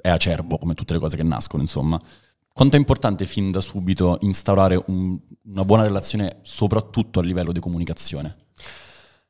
è 0.00 0.08
acerbo, 0.08 0.58
come 0.58 0.74
tutte 0.74 0.94
le 0.94 0.98
cose 0.98 1.16
che 1.16 1.22
nascono, 1.22 1.62
insomma. 1.62 2.02
Quanto 2.58 2.74
è 2.74 2.80
importante 2.80 3.24
fin 3.24 3.52
da 3.52 3.60
subito 3.60 4.18
instaurare 4.22 4.82
un, 4.86 5.16
una 5.44 5.64
buona 5.64 5.84
relazione, 5.84 6.38
soprattutto 6.42 7.20
a 7.20 7.22
livello 7.22 7.52
di 7.52 7.60
comunicazione? 7.60 8.34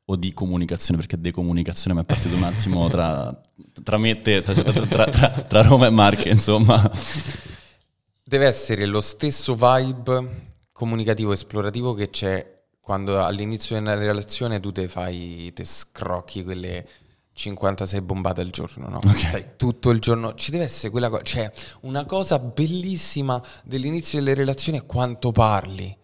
O 0.05 0.15
di 0.15 0.33
comunicazione, 0.33 0.99
perché 0.99 1.21
decomunicazione 1.21 1.95
mi 1.95 2.01
è 2.01 2.05
partito 2.05 2.35
un 2.35 2.41
attimo 2.41 2.89
tra, 2.89 3.39
tra 3.83 3.99
me 3.99 4.09
e 4.09 4.21
te, 4.23 4.41
tra, 4.41 4.55
tra, 4.55 5.29
tra 5.29 5.61
Roma 5.61 5.85
e 5.85 5.91
Marche, 5.91 6.27
insomma. 6.29 6.91
Deve 8.23 8.47
essere 8.47 8.87
lo 8.87 8.99
stesso 8.99 9.53
vibe 9.53 10.55
comunicativo 10.71 11.31
esplorativo 11.31 11.93
che 11.93 12.09
c'è 12.09 12.63
quando 12.81 13.23
all'inizio 13.23 13.75
di 13.75 13.83
una 13.83 13.93
relazione 13.93 14.59
tu 14.59 14.71
te 14.71 14.87
fai, 14.87 15.53
te 15.53 15.65
scrocchi 15.65 16.43
quelle 16.43 16.83
56 17.39 18.01
bombate 18.01 18.41
al 18.41 18.49
giorno, 18.49 18.89
no? 18.89 18.97
Okay. 18.97 19.15
Stai 19.15 19.45
tutto 19.55 19.91
il 19.91 19.99
giorno. 19.99 20.33
Ci 20.33 20.51
deve 20.51 20.65
essere 20.65 20.89
quella 20.89 21.09
cosa. 21.09 21.23
Cioè, 21.23 21.49
una 21.81 22.03
cosa 22.03 22.37
bellissima 22.37 23.41
dell'inizio 23.63 24.19
delle 24.19 24.33
relazioni 24.33 24.79
è 24.79 24.85
quanto 24.85 25.31
parli. 25.31 25.97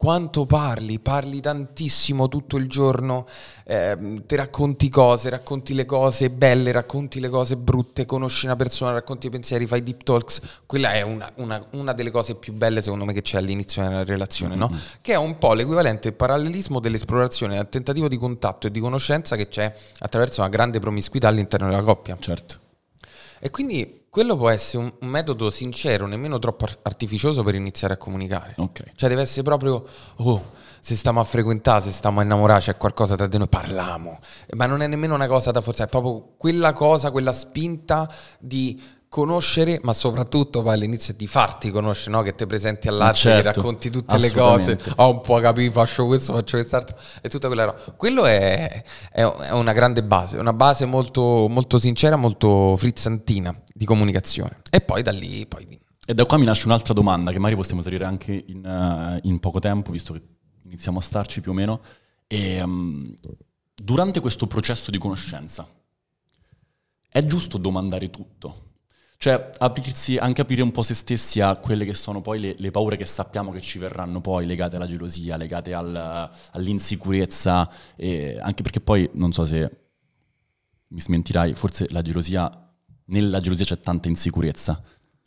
Quanto 0.00 0.46
parli, 0.46 1.00
parli 1.00 1.40
tantissimo 1.40 2.28
tutto 2.28 2.56
il 2.56 2.68
giorno, 2.68 3.26
eh, 3.64 4.22
ti 4.24 4.36
racconti 4.36 4.88
cose, 4.88 5.28
racconti 5.28 5.74
le 5.74 5.86
cose 5.86 6.30
belle, 6.30 6.70
racconti 6.70 7.18
le 7.18 7.28
cose 7.28 7.56
brutte, 7.56 8.06
conosci 8.06 8.44
una 8.44 8.54
persona, 8.54 8.92
racconti 8.92 9.26
i 9.26 9.30
pensieri, 9.30 9.66
fai 9.66 9.82
deep 9.82 10.04
talks. 10.04 10.40
Quella 10.66 10.92
è 10.92 11.02
una, 11.02 11.28
una, 11.38 11.60
una 11.72 11.92
delle 11.94 12.12
cose 12.12 12.36
più 12.36 12.52
belle 12.52 12.80
secondo 12.80 13.04
me 13.04 13.12
che 13.12 13.22
c'è 13.22 13.38
all'inizio 13.38 13.82
della 13.82 14.04
relazione, 14.04 14.54
mm-hmm. 14.54 14.70
no? 14.70 14.80
Che 15.00 15.12
è 15.14 15.16
un 15.16 15.36
po' 15.36 15.52
l'equivalente, 15.54 16.12
parallelismo 16.12 16.78
dell'esplorazione, 16.78 17.58
al 17.58 17.68
tentativo 17.68 18.06
di 18.06 18.18
contatto 18.18 18.68
e 18.68 18.70
di 18.70 18.78
conoscenza 18.78 19.34
che 19.34 19.48
c'è 19.48 19.74
attraverso 19.98 20.42
una 20.42 20.48
grande 20.48 20.78
promiscuità 20.78 21.26
all'interno 21.26 21.70
della 21.70 21.82
coppia. 21.82 22.16
Certo. 22.20 22.56
E 23.40 23.50
quindi 23.50 24.06
quello 24.18 24.36
può 24.36 24.50
essere 24.50 24.82
un, 24.82 24.92
un, 24.98 25.08
metodo 25.08 25.48
sincero, 25.48 26.08
nemmeno 26.08 26.40
troppo 26.40 26.66
artificioso 26.82 27.44
per 27.44 27.54
iniziare 27.54 27.94
a 27.94 27.96
comunicare. 27.96 28.54
Okay. 28.56 28.90
Cioè 28.96 29.08
deve 29.08 29.20
essere 29.20 29.44
proprio, 29.44 29.86
oh, 30.16 30.50
se 30.80 30.96
stiamo 30.96 31.20
a 31.20 31.24
frequentare, 31.24 31.82
se 31.82 31.92
stiamo 31.92 32.18
a 32.18 32.24
innamorare, 32.24 32.58
c'è 32.58 32.76
qualcosa 32.76 33.14
tra 33.14 33.28
di 33.28 33.38
noi, 33.38 33.46
parliamo. 33.46 34.18
Ma 34.56 34.66
non 34.66 34.82
è 34.82 34.88
nemmeno 34.88 35.14
una 35.14 35.28
cosa 35.28 35.52
da 35.52 35.60
forzare, 35.60 35.86
è 35.88 35.90
proprio 35.92 36.34
quella 36.36 36.72
cosa, 36.72 37.12
quella 37.12 37.32
spinta 37.32 38.12
di 38.40 38.82
conoscere, 39.08 39.80
ma 39.82 39.92
soprattutto 39.92 40.62
poi 40.62 40.74
all'inizio 40.74 41.14
di 41.14 41.26
farti 41.26 41.70
conoscere, 41.70 42.10
no? 42.10 42.22
che 42.22 42.34
ti 42.34 42.46
presenti 42.46 42.88
all'arte, 42.88 43.16
certo, 43.16 43.50
che 43.50 43.56
racconti 43.56 43.90
tutte 43.90 44.18
le 44.18 44.30
cose, 44.30 44.78
ho 44.96 45.04
oh, 45.04 45.10
un 45.14 45.20
po' 45.22 45.40
capito, 45.40 45.72
faccio 45.72 46.06
questo, 46.06 46.34
faccio 46.34 46.56
quest'altro, 46.56 46.96
e 47.22 47.28
tutta 47.28 47.46
quella 47.46 47.64
roba. 47.64 47.78
Quello 47.96 48.26
è, 48.26 48.84
è, 49.10 49.22
una 49.52 49.72
grande 49.72 50.04
base, 50.04 50.36
una 50.36 50.52
base 50.52 50.84
molto, 50.84 51.46
molto 51.48 51.78
sincera, 51.78 52.16
molto 52.16 52.76
frizzantina 52.76 53.54
di 53.72 53.84
comunicazione. 53.84 54.60
E 54.70 54.80
poi 54.80 55.02
da 55.02 55.10
lì... 55.10 55.46
Poi... 55.46 55.80
E 56.06 56.14
da 56.14 56.24
qua 56.24 56.38
mi 56.38 56.44
nasce 56.44 56.66
un'altra 56.66 56.94
domanda 56.94 57.32
che 57.32 57.38
magari 57.38 57.56
possiamo 57.56 57.82
salire 57.82 58.04
anche 58.04 58.44
in, 58.46 58.64
uh, 58.64 59.26
in 59.26 59.40
poco 59.40 59.58
tempo, 59.58 59.90
visto 59.90 60.12
che 60.12 60.22
iniziamo 60.64 60.98
a 60.98 61.02
starci 61.02 61.40
più 61.40 61.50
o 61.50 61.54
meno. 61.54 61.80
E, 62.26 62.62
um, 62.62 63.14
durante 63.74 64.20
questo 64.20 64.46
processo 64.46 64.90
di 64.90 64.98
conoscenza, 64.98 65.66
è 67.10 67.24
giusto 67.24 67.58
domandare 67.58 68.10
tutto? 68.10 68.67
Cioè, 69.20 69.50
aprirsi, 69.58 70.16
anche 70.16 70.42
aprire 70.42 70.62
un 70.62 70.70
po' 70.70 70.82
se 70.82 70.94
stessi 70.94 71.40
a 71.40 71.56
quelle 71.56 71.84
che 71.84 71.92
sono 71.92 72.20
poi 72.20 72.38
le, 72.38 72.54
le 72.56 72.70
paure 72.70 72.96
che 72.96 73.04
sappiamo 73.04 73.50
che 73.50 73.60
ci 73.60 73.80
verranno 73.80 74.20
poi, 74.20 74.46
legate 74.46 74.76
alla 74.76 74.86
gelosia, 74.86 75.36
legate 75.36 75.74
al, 75.74 76.30
all'insicurezza, 76.52 77.68
anche 78.40 78.62
perché 78.62 78.80
poi, 78.80 79.10
non 79.14 79.32
so 79.32 79.44
se 79.44 79.70
mi 80.90 81.00
smentirai, 81.00 81.52
forse 81.54 81.88
la 81.90 82.00
gelosia, 82.00 82.72
nella 83.06 83.40
gelosia 83.40 83.64
c'è 83.64 83.80
tanta 83.80 84.06
insicurezza. 84.06 84.80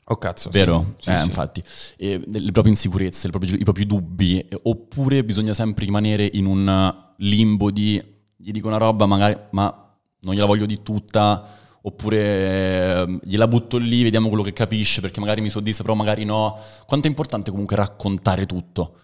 Oh 0.06 0.18
cazzo, 0.18 0.50
vero? 0.52 0.96
Sì, 0.98 1.10
eh, 1.10 1.20
sì. 1.20 1.26
infatti. 1.26 1.64
E 1.98 2.22
le 2.26 2.52
proprie 2.54 2.74
insicurezze, 2.74 3.28
le 3.28 3.38
proprie, 3.38 3.60
i 3.60 3.64
propri 3.66 3.86
dubbi, 3.86 4.48
oppure 4.64 5.26
bisogna 5.26 5.54
sempre 5.54 5.84
rimanere 5.84 6.30
in 6.32 6.46
un 6.46 6.96
limbo 7.18 7.70
di 7.72 8.02
gli 8.38 8.52
dico 8.52 8.68
una 8.68 8.78
roba 8.78 9.06
magari, 9.06 9.38
ma 9.52 9.98
non 10.22 10.34
gliela 10.34 10.48
voglio 10.48 10.66
di 10.66 10.82
tutta 10.82 11.60
oppure 11.84 12.18
eh, 12.18 13.20
gliela 13.24 13.48
butto 13.48 13.78
lì, 13.78 14.04
vediamo 14.04 14.28
quello 14.28 14.44
che 14.44 14.54
capisce 14.54 15.02
perché 15.02 15.20
magari 15.20 15.42
mi 15.42 15.50
soddisfa, 15.50 15.84
però 15.84 15.96
magari 15.96 16.26
no. 16.26 16.58
Quanto 16.86 17.08
è 17.08 17.10
importante 17.10 17.52
comunque 17.52 17.76
raccontare 17.76 18.46
tutto 18.46 19.00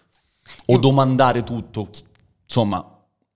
o 0.66 0.72
Io... 0.72 0.78
domandare 0.78 1.42
tutto, 1.42 1.88
insomma, 2.44 2.84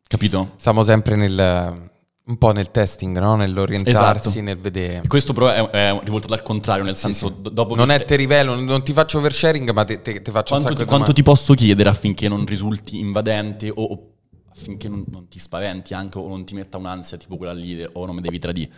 capito? 0.07 0.53
Stiamo 0.57 0.83
sempre 0.83 1.17
nel 1.17 1.91
un 2.25 2.39
po' 2.39 2.53
nel 2.53 2.71
testing, 2.71 3.19
no? 3.19 3.35
nell'orientarsi, 3.35 4.29
esatto. 4.29 4.43
nel 4.43 4.57
vedere. 4.57 5.03
Questo 5.09 5.33
però 5.33 5.49
è, 5.49 5.71
è 5.71 6.01
rivolto 6.05 6.33
al 6.33 6.43
contrario, 6.43 6.85
nel 6.85 6.95
sì, 6.95 7.03
senso 7.03 7.41
sì. 7.43 7.53
dopo 7.53 7.75
Non 7.75 7.91
è 7.91 8.05
te 8.05 8.15
rivelo, 8.15 8.55
non 8.55 8.85
ti 8.85 8.93
faccio 8.93 9.19
oversharing, 9.19 9.71
ma 9.73 9.85
ti, 9.85 10.01
te, 10.01 10.23
te 10.23 10.31
faccio 10.31 10.57
quanto 10.57 10.75
ti, 10.75 10.85
Quanto 10.85 11.13
ti 11.13 11.23
posso 11.23 11.55
chiedere 11.55 11.89
affinché 11.89 12.29
non 12.29 12.47
risulti 12.47 12.99
invadente 12.99 13.71
o, 13.71 13.83
o 13.83 14.13
affinché 14.55 14.89
non, 14.89 15.05
non 15.09 15.27
ti 15.29 15.41
spaventi 15.41 15.95
anche 15.95 16.19
o 16.19 16.29
non 16.29 16.45
ti 16.45 16.55
metta 16.55 16.77
un'ansia 16.77 17.17
tipo 17.17 17.37
quella 17.37 17.53
lì 17.53 17.85
o 17.93 18.07
non 18.07 18.15
mi 18.15 18.21
devi 18.21 18.39
tradire. 18.39 18.71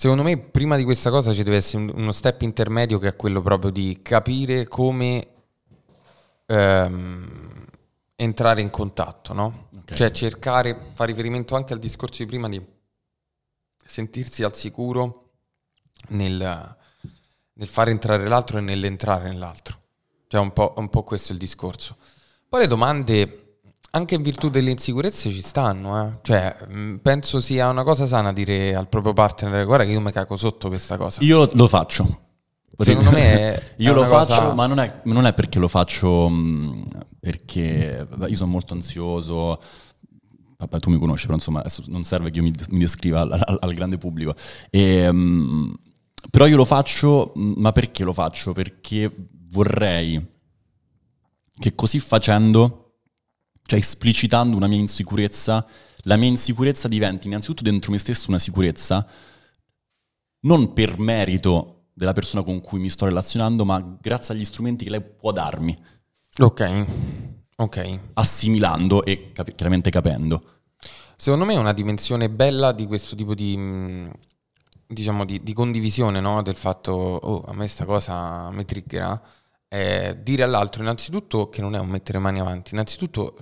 Secondo 0.00 0.22
me 0.22 0.38
prima 0.38 0.76
di 0.76 0.84
questa 0.84 1.10
cosa 1.10 1.34
ci 1.34 1.42
deve 1.42 1.56
essere 1.56 1.82
un- 1.82 1.92
uno 1.94 2.10
step 2.10 2.40
intermedio 2.40 2.98
che 2.98 3.08
è 3.08 3.16
quello 3.16 3.42
proprio 3.42 3.70
di 3.70 3.98
capire 4.00 4.66
come 4.66 5.28
ehm, 6.46 7.66
entrare 8.16 8.62
in 8.62 8.70
contatto, 8.70 9.34
no? 9.34 9.68
Ok. 9.76 9.92
Cioè 9.92 10.10
cercare, 10.10 10.92
fa 10.94 11.04
riferimento 11.04 11.54
anche 11.54 11.74
al 11.74 11.78
discorso 11.78 12.22
di 12.22 12.28
prima 12.30 12.48
di 12.48 12.58
sentirsi 13.84 14.42
al 14.42 14.56
sicuro 14.56 15.32
nel, 16.08 16.76
nel 17.52 17.68
fare 17.68 17.90
entrare 17.90 18.26
l'altro 18.26 18.56
e 18.56 18.62
nell'entrare 18.62 19.28
nell'altro. 19.28 19.78
Cioè 20.28 20.40
un 20.40 20.54
po', 20.54 20.72
un 20.78 20.88
po' 20.88 21.02
questo 21.02 21.32
è 21.32 21.34
il 21.34 21.38
discorso. 21.40 21.98
Poi 22.48 22.60
le 22.60 22.66
domande, 22.66 23.39
anche 23.90 24.14
in 24.14 24.22
virtù 24.22 24.48
delle 24.50 24.70
insicurezze, 24.70 25.30
ci 25.30 25.40
stanno. 25.42 26.02
Eh? 26.06 26.18
Cioè, 26.22 26.56
mh, 26.68 26.96
penso 26.96 27.40
sia 27.40 27.68
una 27.68 27.82
cosa 27.82 28.06
sana 28.06 28.32
dire 28.32 28.74
al 28.74 28.88
proprio 28.88 29.12
partner, 29.12 29.64
guarda 29.64 29.84
che 29.84 29.90
io 29.92 30.00
mi 30.00 30.12
cago 30.12 30.36
sotto 30.36 30.68
questa 30.68 30.96
cosa. 30.96 31.20
Io 31.22 31.48
lo 31.52 31.66
faccio. 31.68 32.20
Secondo 32.78 33.10
me 33.10 33.20
è- 33.54 33.74
io 33.82 33.90
è 33.92 33.94
lo 33.94 34.04
faccio, 34.04 34.40
cosa- 34.40 34.54
ma 34.54 34.66
non 34.66 34.78
è, 34.78 35.00
non 35.04 35.26
è 35.26 35.34
perché 35.34 35.58
lo 35.58 35.68
faccio 35.68 36.28
mh, 36.28 36.88
perché 37.20 38.06
io 38.26 38.36
sono 38.36 38.50
molto 38.50 38.74
ansioso. 38.74 39.60
Vabbè, 40.56 40.78
tu 40.78 40.90
mi 40.90 40.98
conosci, 40.98 41.24
però 41.24 41.36
insomma, 41.36 41.64
non 41.86 42.04
serve 42.04 42.30
che 42.30 42.38
io 42.38 42.42
mi, 42.44 42.52
descriva 42.78 43.20
al, 43.20 43.32
al- 43.32 43.58
al 43.60 43.74
grande 43.74 43.96
pubblico. 43.98 44.34
E, 44.70 45.10
mh, 45.10 45.74
però 46.30 46.46
io 46.46 46.56
lo 46.56 46.64
faccio, 46.66 47.32
ma 47.34 47.72
perché 47.72 48.04
lo 48.04 48.12
faccio? 48.12 48.52
Perché 48.52 49.10
vorrei 49.48 50.24
che 51.58 51.74
così 51.74 51.98
facendo, 51.98 52.89
cioè 53.70 53.78
esplicitando 53.78 54.56
una 54.56 54.66
mia 54.66 54.78
insicurezza, 54.78 55.64
la 56.02 56.16
mia 56.16 56.28
insicurezza 56.28 56.88
diventi 56.88 57.28
innanzitutto 57.28 57.62
dentro 57.62 57.92
me 57.92 57.98
stesso 57.98 58.28
una 58.28 58.40
sicurezza, 58.40 59.06
non 60.40 60.72
per 60.72 60.98
merito 60.98 61.84
della 61.92 62.12
persona 62.12 62.42
con 62.42 62.60
cui 62.60 62.80
mi 62.80 62.88
sto 62.88 63.04
relazionando, 63.04 63.64
ma 63.64 63.78
grazie 64.00 64.34
agli 64.34 64.44
strumenti 64.44 64.82
che 64.82 64.90
lei 64.90 65.02
può 65.02 65.30
darmi, 65.30 65.78
Ok, 66.40 66.86
ok. 67.58 68.00
assimilando 68.14 69.04
e 69.04 69.30
capi- 69.30 69.54
chiaramente 69.54 69.90
capendo. 69.90 70.62
Secondo 71.16 71.44
me 71.44 71.54
è 71.54 71.58
una 71.58 71.72
dimensione 71.72 72.28
bella 72.28 72.72
di 72.72 72.86
questo 72.86 73.14
tipo 73.14 73.36
di, 73.36 73.56
mh, 73.56 74.10
diciamo, 74.88 75.24
di, 75.24 75.44
di 75.44 75.52
condivisione, 75.52 76.18
no? 76.18 76.42
Del 76.42 76.56
fatto, 76.56 76.90
oh, 76.92 77.42
a 77.42 77.52
me 77.52 77.68
sta 77.68 77.84
cosa 77.84 78.50
mi 78.50 78.64
triggera. 78.64 79.20
È 79.68 80.16
dire 80.20 80.42
all'altro 80.42 80.82
innanzitutto 80.82 81.48
che 81.48 81.60
non 81.60 81.76
è 81.76 81.78
un 81.78 81.88
mettere 81.88 82.18
mani 82.18 82.40
avanti, 82.40 82.72
innanzitutto 82.74 83.36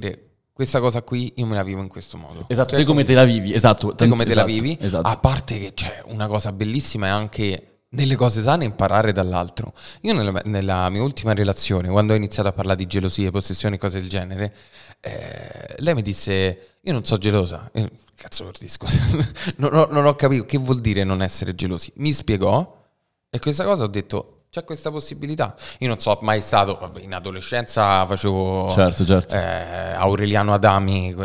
dire 0.00 0.34
questa 0.52 0.78
cosa 0.78 1.02
qui 1.02 1.32
io 1.36 1.46
me 1.46 1.56
la 1.56 1.64
vivo 1.64 1.80
in 1.80 1.88
questo 1.88 2.16
modo. 2.16 2.44
Esatto, 2.48 2.70
Cioè, 2.70 2.78
te 2.78 2.84
come 2.84 3.02
te 3.02 3.14
la 3.14 3.24
vivi? 3.24 3.52
Esatto, 3.52 3.94
te 3.94 4.06
come 4.06 4.24
te 4.24 4.34
la 4.34 4.44
esatto, 4.44 4.52
vivi? 4.52 4.78
Esatto. 4.80 5.08
A 5.08 5.18
parte 5.18 5.58
che 5.58 5.74
c'è 5.74 6.02
una 6.06 6.28
cosa 6.28 6.52
bellissima 6.52 7.06
è 7.06 7.10
anche 7.10 7.80
nelle 7.88 8.14
cose 8.14 8.40
sane 8.42 8.64
imparare 8.64 9.12
dall'altro. 9.12 9.72
Io 10.02 10.14
nella, 10.14 10.40
nella 10.44 10.88
mia 10.90 11.02
ultima 11.02 11.34
relazione, 11.34 11.88
quando 11.88 12.12
ho 12.12 12.16
iniziato 12.16 12.48
a 12.48 12.52
parlare 12.52 12.78
di 12.78 12.86
gelosie, 12.86 13.30
possessioni, 13.30 13.78
cose 13.78 13.98
del 13.98 14.08
genere, 14.08 14.54
eh, 15.00 15.74
lei 15.78 15.94
mi 15.94 16.02
disse, 16.02 16.76
io 16.80 16.92
non 16.92 17.04
so 17.04 17.18
gelosa. 17.18 17.70
Eh, 17.72 17.90
cazzo 18.14 18.48
dire, 18.56 18.68
scusa? 18.68 18.98
non, 19.56 19.74
ho, 19.74 19.88
non 19.90 20.06
ho 20.06 20.14
capito 20.14 20.44
che 20.44 20.58
vuol 20.58 20.80
dire 20.80 21.02
non 21.02 21.20
essere 21.20 21.56
gelosi. 21.56 21.90
Mi 21.96 22.12
spiegò 22.12 22.80
e 23.28 23.38
questa 23.40 23.64
cosa 23.64 23.84
ho 23.84 23.88
detto... 23.88 24.33
C'è 24.54 24.62
questa 24.62 24.92
possibilità. 24.92 25.52
Io 25.80 25.88
non 25.88 25.98
so 25.98 26.16
mai 26.22 26.40
stato, 26.40 26.92
in 27.00 27.12
adolescenza 27.12 28.06
facevo 28.06 28.70
Certo, 28.70 29.04
certo. 29.04 29.34
eh, 29.34 29.94
Aureliano 29.94 30.54
Adami, 30.54 31.12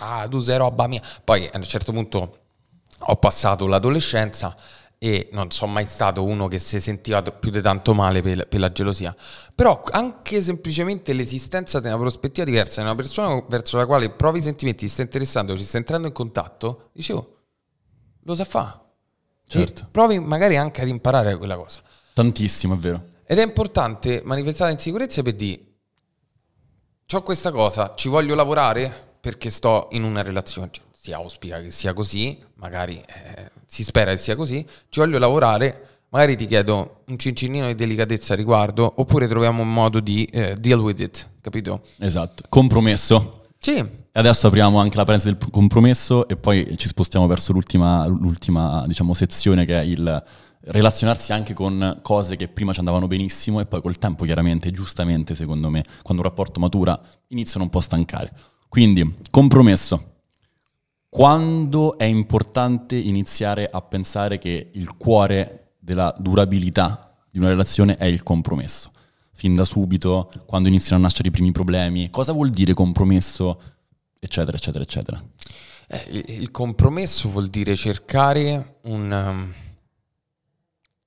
ah 0.00 0.26
tu 0.28 0.40
sei 0.40 0.56
roba 0.56 0.88
mia. 0.88 1.00
Poi 1.22 1.46
a 1.46 1.56
un 1.58 1.62
certo 1.62 1.92
punto 1.92 2.38
ho 2.98 3.16
passato 3.18 3.68
l'adolescenza 3.68 4.52
e 4.98 5.28
non 5.30 5.52
sono 5.52 5.70
mai 5.70 5.86
stato 5.86 6.24
uno 6.24 6.48
che 6.48 6.58
si 6.58 6.80
sentiva 6.80 7.22
più 7.22 7.52
di 7.52 7.60
tanto 7.60 7.94
male 7.94 8.20
per, 8.20 8.48
per 8.48 8.58
la 8.58 8.72
gelosia. 8.72 9.14
Però 9.54 9.80
anche 9.92 10.42
semplicemente 10.42 11.12
l'esistenza 11.12 11.78
di 11.78 11.86
una 11.86 11.98
prospettiva 11.98 12.44
diversa, 12.44 12.80
di 12.80 12.88
una 12.88 12.96
persona 12.96 13.44
verso 13.46 13.76
la 13.76 13.86
quale 13.86 14.10
provi 14.10 14.42
sentimenti, 14.42 14.86
ti 14.86 14.90
sta 14.90 15.02
interessando, 15.02 15.56
ci 15.56 15.62
sta 15.62 15.76
entrando 15.76 16.08
in 16.08 16.12
contatto, 16.12 16.90
dicevo, 16.94 17.36
lo 18.24 18.34
sa 18.34 18.44
fa. 18.44 18.84
Certo. 19.46 19.86
provi 19.88 20.18
magari 20.18 20.56
anche 20.56 20.80
ad 20.82 20.88
imparare 20.88 21.36
quella 21.36 21.56
cosa. 21.56 21.80
Tantissimo, 22.14 22.74
è 22.74 22.76
vero. 22.78 23.08
Ed 23.26 23.38
è 23.38 23.42
importante 23.42 24.22
manifestare 24.24 24.70
insicurezze 24.70 25.22
per 25.22 25.34
dire, 25.34 25.60
ho 27.12 27.22
questa 27.22 27.50
cosa, 27.50 27.94
ci 27.96 28.08
voglio 28.08 28.34
lavorare 28.34 29.16
perché 29.20 29.50
sto 29.50 29.88
in 29.92 30.04
una 30.04 30.22
relazione. 30.22 30.68
Cioè, 30.70 30.84
Si 30.92 31.12
auspica 31.12 31.60
che 31.60 31.70
sia 31.70 31.92
così, 31.92 32.38
magari 32.54 32.96
eh, 32.96 33.50
si 33.66 33.82
spera 33.82 34.12
che 34.12 34.16
sia 34.16 34.36
così, 34.36 34.64
ci 34.88 35.00
voglio 35.00 35.18
lavorare, 35.18 36.02
magari 36.10 36.36
ti 36.36 36.46
chiedo 36.46 37.02
un 37.06 37.18
cincinnino 37.18 37.66
di 37.66 37.74
delicatezza 37.74 38.34
a 38.34 38.36
riguardo, 38.36 38.92
oppure 38.96 39.26
troviamo 39.26 39.62
un 39.62 39.72
modo 39.72 40.00
di 40.00 40.24
eh, 40.26 40.54
deal 40.54 40.80
with 40.80 41.00
it, 41.00 41.28
capito? 41.40 41.82
Esatto. 41.98 42.44
Compromesso. 42.48 43.48
Sì, 43.58 43.84
adesso 44.12 44.46
apriamo 44.46 44.78
anche 44.78 44.96
la 44.96 45.04
parentesi 45.04 45.34
del 45.36 45.50
compromesso 45.50 46.28
e 46.28 46.36
poi 46.36 46.76
ci 46.76 46.86
spostiamo 46.86 47.26
verso 47.26 47.52
l'ultima, 47.52 48.06
l'ultima 48.06 48.84
diciamo, 48.86 49.14
sezione 49.14 49.64
che 49.64 49.80
è 49.80 49.82
il 49.82 50.22
relazionarsi 50.66 51.32
anche 51.32 51.52
con 51.52 51.98
cose 52.02 52.36
che 52.36 52.48
prima 52.48 52.72
ci 52.72 52.78
andavano 52.78 53.06
benissimo 53.06 53.60
e 53.60 53.66
poi 53.66 53.80
col 53.80 53.98
tempo 53.98 54.24
chiaramente, 54.24 54.70
giustamente 54.70 55.34
secondo 55.34 55.68
me, 55.68 55.84
quando 56.02 56.22
un 56.22 56.28
rapporto 56.28 56.60
matura 56.60 56.98
iniziano 57.28 57.64
un 57.64 57.70
po' 57.70 57.78
a 57.78 57.82
stancare. 57.82 58.32
Quindi, 58.68 59.18
compromesso. 59.30 60.12
Quando 61.08 61.96
è 61.96 62.04
importante 62.04 62.96
iniziare 62.96 63.68
a 63.70 63.80
pensare 63.82 64.38
che 64.38 64.70
il 64.72 64.96
cuore 64.96 65.74
della 65.78 66.12
durabilità 66.18 67.16
di 67.30 67.38
una 67.38 67.48
relazione 67.48 67.96
è 67.96 68.06
il 68.06 68.24
compromesso? 68.24 68.90
Fin 69.32 69.54
da 69.54 69.64
subito, 69.64 70.32
quando 70.46 70.68
iniziano 70.68 70.96
a 70.96 71.02
nascere 71.02 71.28
i 71.28 71.30
primi 71.30 71.52
problemi, 71.52 72.10
cosa 72.10 72.32
vuol 72.32 72.50
dire 72.50 72.74
compromesso? 72.74 73.60
Eccetera, 74.18 74.56
eccetera, 74.56 74.82
eccetera. 74.82 75.22
Eh, 75.86 76.24
il, 76.38 76.50
compromesso 76.50 77.28
vuol 77.28 77.48
dire 77.48 77.76
cercare 77.76 78.78
un, 78.84 79.10
um, 79.12 79.54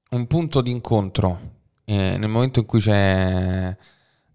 un 0.10 0.28
punto 0.28 0.62
di 0.62 0.72
incontro 0.72 1.56
eh, 1.86 2.18
nel 2.18 2.30
momento 2.30 2.60
in 2.60 2.66
cui 2.66 2.80
c'è 2.80 3.76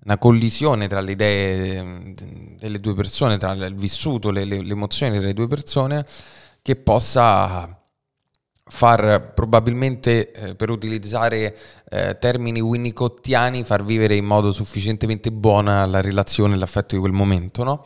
una 0.04 0.18
collisione 0.18 0.88
tra 0.88 1.00
le 1.00 1.12
idee 1.12 1.78
eh, 1.78 2.14
delle 2.58 2.80
due 2.80 2.94
persone, 2.94 3.36
tra 3.36 3.52
il 3.52 3.74
vissuto, 3.74 4.30
le, 4.30 4.44
le- 4.44 4.62
le 4.62 4.72
emozioni 4.72 5.18
delle 5.18 5.34
due 5.34 5.46
persone, 5.48 6.04
che 6.62 6.76
possa 6.76 7.78
far 8.64 9.32
probabilmente, 9.34 10.32
eh, 10.32 10.54
per 10.54 10.70
utilizzare 10.70 11.56
eh, 11.90 12.16
termini 12.18 12.60
winnicottiani, 12.60 13.64
far 13.64 13.84
vivere 13.84 14.14
in 14.14 14.24
modo 14.24 14.50
sufficientemente 14.50 15.30
buona 15.30 15.84
la 15.84 16.00
relazione 16.00 16.54
e 16.54 16.56
l'affetto 16.56 16.94
di 16.94 17.00
quel 17.00 17.12
momento, 17.12 17.64
no? 17.64 17.84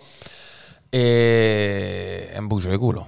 E 0.88 2.30
è 2.30 2.38
un 2.38 2.46
bucio 2.46 2.70
di 2.70 2.76
culo. 2.76 3.06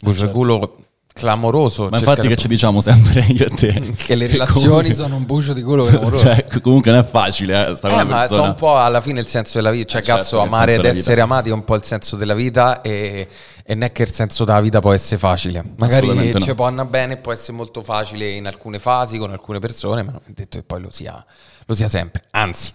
Bucio 0.00 0.18
certo. 0.18 0.26
di 0.26 0.32
culo 0.32 0.89
clamoroso. 1.12 1.88
Ma 1.90 1.98
infatti 1.98 2.28
che 2.28 2.36
ci 2.36 2.48
diciamo 2.48 2.80
sempre 2.80 3.20
io 3.28 3.46
e 3.46 3.50
te? 3.50 3.92
che 3.96 4.14
le 4.14 4.26
relazioni 4.26 4.66
Comunque- 4.66 4.94
sono 4.94 5.16
un 5.16 5.26
bucio 5.26 5.52
di 5.52 5.62
culo 5.62 5.84
clamoroso. 5.84 6.22
cioè, 6.24 6.44
comunque 6.62 6.90
non 6.90 7.00
è 7.00 7.04
facile, 7.04 7.66
eh, 7.68 7.88
Eh, 7.88 8.04
ma 8.04 8.26
sono 8.26 8.44
un 8.44 8.54
po' 8.54 8.78
alla 8.78 9.00
fine 9.00 9.20
il 9.20 9.26
senso 9.26 9.58
della 9.58 9.70
vita. 9.70 9.86
Cioè, 9.88 10.00
Eh, 10.00 10.04
certo, 10.04 10.20
cazzo, 10.20 10.40
amare 10.40 10.74
ed 10.74 10.84
essere 10.84 11.20
amati 11.20 11.50
è 11.50 11.52
un 11.52 11.64
po' 11.64 11.74
il 11.74 11.84
senso 11.84 12.16
della 12.16 12.34
vita 12.34 12.80
e, 12.80 13.28
e 13.62 13.74
non 13.74 13.84
è 13.84 13.92
che 13.92 14.02
il 14.02 14.12
senso 14.12 14.44
della 14.44 14.60
vita 14.60 14.80
può 14.80 14.92
essere 14.92 15.18
facile. 15.18 15.62
Magari 15.76 16.02
Assolutamente 16.06 16.38
no. 16.38 16.44
ci 16.44 16.54
può 16.54 16.66
andare 16.66 16.88
bene, 16.88 17.16
può 17.18 17.32
essere 17.32 17.52
molto 17.56 17.82
facile 17.82 18.28
in 18.30 18.46
alcune 18.46 18.78
fasi, 18.78 19.18
con 19.18 19.30
alcune 19.30 19.58
persone, 19.58 20.02
ma 20.02 20.12
non 20.12 20.20
è 20.26 20.30
detto 20.32 20.58
che 20.58 20.64
poi 20.64 20.80
lo 20.80 20.90
sia, 20.90 21.24
lo 21.66 21.74
sia 21.74 21.88
sempre. 21.88 22.22
Anzi. 22.30 22.72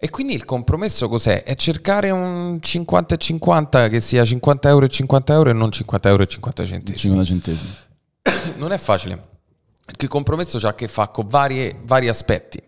E 0.00 0.10
quindi 0.10 0.32
il 0.32 0.44
compromesso 0.44 1.08
cos'è? 1.08 1.42
È 1.42 1.56
cercare 1.56 2.10
un 2.10 2.58
50 2.60 3.16
e 3.16 3.18
50 3.18 3.88
che 3.88 4.00
sia 4.00 4.24
50 4.24 4.68
euro 4.68 4.84
e 4.84 4.88
50 4.88 5.32
euro 5.32 5.50
e 5.50 5.52
non 5.52 5.72
50 5.72 6.08
euro 6.08 6.22
e 6.22 6.26
50 6.28 6.64
centesimi 6.64 7.24
50 7.24 7.24
centesimi. 7.24 7.70
non 8.58 8.70
è 8.70 8.78
facile, 8.78 9.20
perché 9.84 10.04
il 10.04 10.10
compromesso 10.10 10.58
ha 10.58 10.68
a 10.68 10.74
che 10.74 10.86
fare 10.86 11.10
con 11.12 11.26
varie- 11.26 11.80
vari 11.82 12.08
aspetti. 12.08 12.62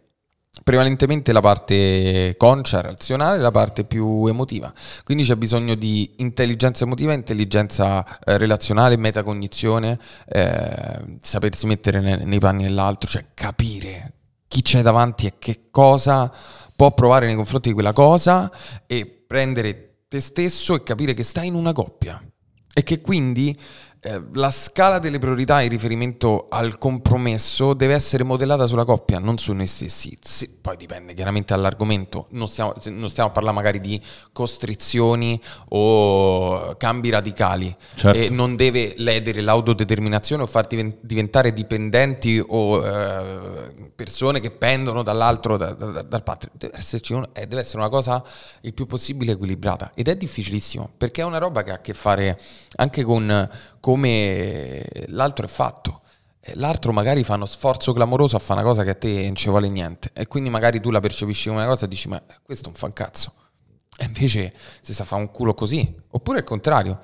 Prevalentemente 0.65 1.33
la 1.33 1.41
parte 1.41 2.35
concia, 2.37 2.81
razionale, 2.81 3.39
la 3.39 3.53
parte 3.53 3.85
più 3.85 4.27
emotiva. 4.27 4.73
Quindi 5.05 5.23
c'è 5.23 5.37
bisogno 5.37 5.77
di 5.77 6.15
intelligenza 6.17 6.83
emotiva, 6.83 7.13
intelligenza 7.13 8.05
eh, 8.25 8.37
relazionale, 8.39 8.97
metacognizione, 8.97 9.99
eh, 10.27 11.19
sapersi 11.23 11.67
mettere 11.67 12.01
ne- 12.01 12.25
nei 12.25 12.41
panni 12.41 12.65
dell'altro, 12.65 13.09
cioè 13.09 13.27
capire 13.33 14.15
chi 14.49 14.63
c'è 14.63 14.83
davanti 14.83 15.27
e 15.27 15.35
che 15.39 15.69
cosa 15.71 16.31
può 16.81 16.93
provare 16.93 17.27
nei 17.27 17.35
confronti 17.35 17.69
di 17.69 17.75
quella 17.75 17.93
cosa 17.93 18.51
e 18.87 19.05
prendere 19.05 20.05
te 20.09 20.19
stesso 20.19 20.75
e 20.75 20.83
capire 20.83 21.13
che 21.13 21.25
stai 21.25 21.49
in 21.49 21.55
una 21.55 21.73
coppia 21.73 22.19
e 22.73 22.83
che 22.83 23.03
quindi 23.03 23.55
eh, 24.03 24.23
la 24.33 24.51
scala 24.51 24.99
delle 24.99 25.19
priorità 25.19 25.61
in 25.61 25.69
riferimento 25.69 26.47
al 26.49 26.79
compromesso 26.79 27.75
deve 27.75 27.93
essere 27.93 28.25
modellata 28.25 28.67
sulla 28.67 28.87
coppia, 28.87 29.19
non 29.19 29.37
su 29.37 29.53
noi 29.53 29.67
stessi. 29.67 30.17
Se, 30.23 30.57
poi 30.59 30.77
dipende 30.79 31.13
chiaramente 31.13 31.55
dall'argomento, 31.55 32.27
non 32.31 32.49
stiamo, 32.49 32.73
non 32.87 33.11
stiamo, 33.11 33.29
a 33.29 33.33
parlare 33.33 33.55
magari 33.55 33.79
di 33.79 34.01
costrizioni 34.33 35.39
o 35.69 36.75
cambi 36.79 37.11
radicali 37.11 37.77
certo. 37.95 38.19
e 38.19 38.31
non 38.31 38.57
deve 38.57 38.95
ledere 38.97 39.43
l'autodeterminazione 39.43 40.45
o 40.45 40.47
far 40.47 40.67
diventare 40.67 41.53
dipendenti 41.53 42.43
o 42.45 42.83
eh, 42.83 43.91
persone 43.95 44.41
che 44.41 44.51
pendono 44.51 45.03
dall'altro, 45.03 45.59
da, 45.59 45.73
da, 45.73 46.01
dal 46.01 46.23
patria. 46.23 46.51
Deve, 46.55 46.79
eh, 47.35 47.47
deve 47.47 47.61
essere 47.61 47.79
una 47.79 47.91
cosa 47.91 48.25
il 48.63 48.73
più 48.73 48.87
possibile 48.87 49.33
equilibrata 49.33 49.93
ed 49.95 50.09
è 50.09 50.17
difficilissimo 50.17 50.89
perché 50.97 51.21
è 51.21 51.25
una 51.25 51.39
roba 51.39 51.63
che 51.63 51.71
ha 51.71 51.75
a 51.75 51.81
che 51.81 51.93
fare 51.93 52.39
anche 52.77 53.03
con 53.03 53.49
come 53.81 54.87
l'altro 55.09 55.47
è 55.47 55.49
fatto. 55.49 56.03
L'altro 56.55 56.93
magari 56.93 57.23
fa 57.23 57.35
uno 57.35 57.47
sforzo 57.47 57.93
clamoroso 57.93 58.37
a 58.37 58.39
fare 58.39 58.61
una 58.61 58.69
cosa 58.69 58.83
che 58.83 58.91
a 58.91 58.95
te 58.95 59.25
non 59.25 59.35
ci 59.35 59.49
vuole 59.49 59.69
niente 59.69 60.11
e 60.15 60.27
quindi 60.27 60.49
magari 60.49 60.81
tu 60.81 60.91
la 60.91 60.99
percepisci 60.99 61.49
come 61.49 61.61
una 61.61 61.69
cosa 61.69 61.85
e 61.85 61.89
dici 61.89 62.09
ma 62.09 62.21
questo 62.43 62.69
non 62.69 62.77
fa 62.77 62.87
un 62.87 62.93
cazzo. 62.93 63.35
E 63.97 64.05
invece 64.07 64.55
si 64.81 64.95
sa 64.95 65.05
fare 65.05 65.21
un 65.21 65.31
culo 65.31 65.53
così, 65.53 65.95
oppure 66.13 66.39
il 66.39 66.45
contrario. 66.45 66.99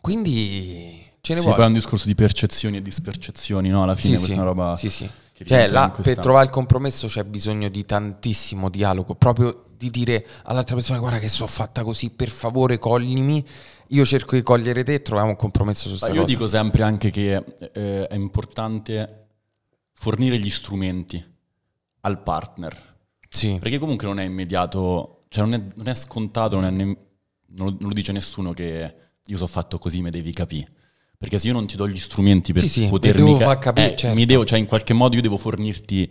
Quindi 0.00 1.02
ce 1.20 1.32
ne 1.32 1.38
sì, 1.38 1.44
vuole. 1.44 1.56
poi 1.56 1.64
è 1.64 1.68
un 1.68 1.74
discorso 1.74 2.06
di 2.06 2.14
percezioni 2.14 2.76
e 2.76 2.82
dispercezioni, 2.82 3.70
no? 3.70 3.82
Alla 3.82 3.94
fine 3.94 4.16
sì, 4.16 4.24
questa 4.24 4.34
sì. 4.34 4.40
è 4.40 4.44
roba... 4.44 4.76
Sì, 4.76 4.90
sì. 4.90 5.10
Cioè, 5.44 5.68
là, 5.68 5.90
per 5.90 6.18
trovare 6.18 6.44
il 6.44 6.50
compromesso 6.50 7.06
c'è 7.06 7.24
bisogno 7.24 7.68
di 7.68 7.84
tantissimo 7.84 8.68
dialogo, 8.68 9.14
proprio 9.14 9.64
di 9.76 9.90
dire 9.90 10.26
all'altra 10.44 10.74
persona 10.74 10.98
guarda 10.98 11.18
che 11.18 11.28
sono 11.28 11.48
fatta 11.48 11.82
così, 11.82 12.10
per 12.10 12.28
favore 12.28 12.78
coglimi 12.78 13.44
io 13.92 14.04
cerco 14.04 14.36
di 14.36 14.42
cogliere 14.42 14.82
te 14.84 14.94
e 14.94 15.02
troviamo 15.02 15.30
un 15.30 15.36
compromesso 15.36 15.84
su 15.84 15.88
questa 15.90 16.08
cosa. 16.08 16.20
Io 16.20 16.26
dico 16.26 16.46
sempre 16.46 16.82
anche 16.82 17.10
che 17.10 17.42
eh, 17.72 18.06
è 18.06 18.14
importante 18.14 19.28
fornire 19.92 20.38
gli 20.38 20.50
strumenti 20.50 21.22
al 22.00 22.22
partner. 22.22 22.98
Sì. 23.28 23.58
Perché 23.60 23.78
comunque 23.78 24.06
non 24.06 24.20
è 24.20 24.24
immediato, 24.24 25.24
cioè 25.28 25.44
non 25.44 25.54
è, 25.54 25.62
non 25.74 25.88
è 25.88 25.94
scontato, 25.94 26.56
non, 26.56 26.64
è 26.66 26.70
ne, 26.70 26.84
non, 26.84 27.76
non, 27.78 27.88
lo 27.88 27.92
dice 27.92 28.12
nessuno 28.12 28.52
che 28.52 28.94
io 29.24 29.36
sono 29.36 29.48
fatto 29.48 29.78
così, 29.78 30.02
mi 30.02 30.10
devi 30.10 30.32
capire. 30.32 30.68
Perché 31.20 31.38
se 31.38 31.48
io 31.48 31.52
non 31.52 31.66
ti 31.66 31.76
do 31.76 31.86
gli 31.86 31.98
strumenti 31.98 32.54
per 32.54 32.62
sì, 32.62 32.68
sì, 32.68 32.88
potermi... 32.88 33.22
devo 33.22 33.36
far 33.36 33.58
capire, 33.58 33.92
eh, 33.92 33.96
certo. 33.96 34.16
mi 34.16 34.24
devo, 34.24 34.46
cioè 34.46 34.58
in 34.58 34.64
qualche 34.64 34.94
modo 34.94 35.16
io 35.16 35.20
devo 35.20 35.36
fornirti 35.36 36.10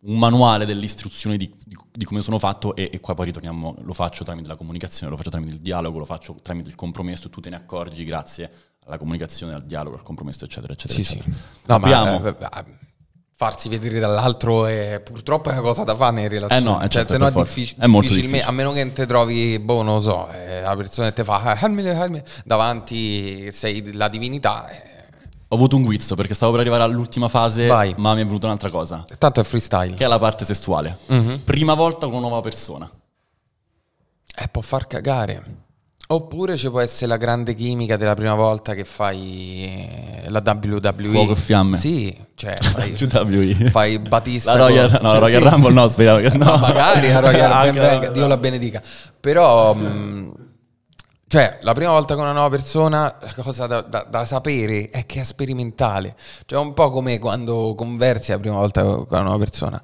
un 0.00 0.18
manuale 0.18 0.66
delle 0.66 0.84
istruzioni 0.84 1.36
di, 1.36 1.48
di, 1.64 1.76
di 1.92 2.04
come 2.04 2.22
sono 2.22 2.40
fatto 2.40 2.74
e, 2.74 2.90
e, 2.92 2.98
qua 2.98 3.14
poi 3.14 3.26
ritorniamo, 3.26 3.76
lo 3.80 3.92
faccio 3.92 4.24
tramite 4.24 4.48
la 4.48 4.56
comunicazione, 4.56 5.12
lo 5.12 5.16
faccio 5.16 5.30
tramite 5.30 5.52
il 5.52 5.60
dialogo, 5.60 6.00
lo 6.00 6.04
faccio 6.04 6.34
tramite 6.42 6.70
il 6.70 6.74
compromesso 6.74 7.28
e 7.28 7.30
tu 7.30 7.38
te 7.38 7.50
ne 7.50 7.54
accorgi 7.54 8.02
grazie 8.02 8.50
alla 8.84 8.98
comunicazione, 8.98 9.54
al 9.54 9.64
dialogo, 9.64 9.94
al 9.94 10.02
compromesso, 10.02 10.44
eccetera, 10.44 10.72
eccetera. 10.72 11.04
Sì, 11.04 11.12
eccetera. 11.12 11.36
sì. 11.36 11.42
No, 11.64 11.74
Abbiamo... 11.76 12.18
ma, 12.18 12.28
eh, 12.28 12.64
farsi 13.38 13.68
vedere 13.68 14.00
dall'altro 14.00 14.66
è 14.66 15.00
purtroppo 15.00 15.50
è 15.50 15.52
una 15.52 15.60
cosa 15.60 15.84
da 15.84 15.94
fare 15.94 16.22
in 16.22 16.28
relazione. 16.28 16.60
Eh 16.60 16.60
no, 16.60 16.80
cioè, 16.80 16.88
certo, 16.88 17.12
se 17.12 17.18
no 17.18 17.28
è, 17.28 17.30
diffic- 17.30 17.78
è 17.78 17.86
molto 17.86 18.12
difficile. 18.12 18.42
A 18.42 18.50
meno 18.50 18.72
che 18.72 18.82
non 18.82 18.92
ti 18.92 19.06
trovi, 19.06 19.60
boh, 19.60 19.82
non 19.82 19.94
lo 19.94 20.00
so, 20.00 20.28
eh, 20.30 20.60
la 20.60 20.74
persona 20.74 21.12
che 21.12 21.22
ti 21.22 21.22
fa 21.22 21.56
eh, 21.56 22.22
davanti, 22.44 23.52
sei 23.52 23.92
la 23.92 24.08
divinità. 24.08 24.68
Eh, 24.68 24.82
ho 25.46 25.54
avuto 25.54 25.76
un 25.76 25.84
guizzo 25.84 26.16
perché 26.16 26.34
stavo 26.34 26.50
per 26.50 26.62
arrivare 26.62 26.82
all'ultima 26.82 27.28
fase, 27.28 27.68
Vai. 27.68 27.94
ma 27.98 28.12
mi 28.14 28.22
è 28.22 28.24
venuta 28.24 28.46
un'altra 28.46 28.70
cosa. 28.70 29.04
Tanto 29.16 29.38
è 29.38 29.44
freestyle. 29.44 29.94
Che 29.94 30.04
è 30.04 30.08
la 30.08 30.18
parte 30.18 30.44
sessuale. 30.44 30.98
Mm-hmm. 31.12 31.36
Prima 31.44 31.74
volta 31.74 32.06
con 32.06 32.16
una 32.16 32.26
nuova 32.26 32.40
persona. 32.40 32.90
Eh, 34.36 34.48
può 34.48 34.62
far 34.62 34.88
cagare. 34.88 35.66
Oppure 36.10 36.56
ci 36.56 36.70
può 36.70 36.80
essere 36.80 37.06
la 37.06 37.18
grande 37.18 37.52
chimica 37.52 37.98
della 37.98 38.14
prima 38.14 38.32
volta 38.32 38.72
che 38.72 38.86
fai 38.86 40.24
la 40.28 40.42
WWE. 40.42 41.08
Fuoco 41.10 41.32
e 41.32 41.36
fiamme. 41.36 41.76
Sì, 41.76 42.16
cioè 42.34 42.56
fai, 42.62 42.96
WWE. 42.98 43.68
fai 43.68 43.98
Batista. 44.08 44.52
La 44.56 44.68
Royal, 44.68 44.90
con... 44.90 45.00
no, 45.02 45.12
la 45.12 45.18
Royal 45.18 45.42
sì. 45.42 45.48
Rumble 45.48 45.72
no, 45.72 45.88
speriamo 45.88 46.18
che 46.20 46.30
no. 46.38 46.44
no. 46.44 46.56
magari 46.56 47.08
la 47.12 47.20
Royal 47.20 47.72
venga, 47.72 48.08
Dio 48.08 48.26
la 48.26 48.36
benedica. 48.38 48.82
Però... 49.20 49.74
Mh, 49.74 50.46
cioè, 51.26 51.58
la 51.60 51.74
prima 51.74 51.90
volta 51.90 52.14
con 52.14 52.22
una 52.22 52.32
nuova 52.32 52.48
persona, 52.48 53.14
la 53.20 53.34
cosa 53.34 53.66
da, 53.66 53.82
da, 53.82 54.06
da, 54.08 54.24
sapere 54.24 54.88
è 54.88 55.04
che 55.04 55.20
è 55.20 55.24
sperimentale. 55.24 56.16
Cioè, 56.46 56.58
un 56.58 56.72
po' 56.72 56.88
come 56.88 57.18
quando 57.18 57.74
conversi 57.76 58.30
la 58.30 58.38
prima 58.38 58.56
volta 58.56 58.82
con 58.82 59.06
una 59.10 59.20
nuova 59.20 59.36
persona. 59.36 59.82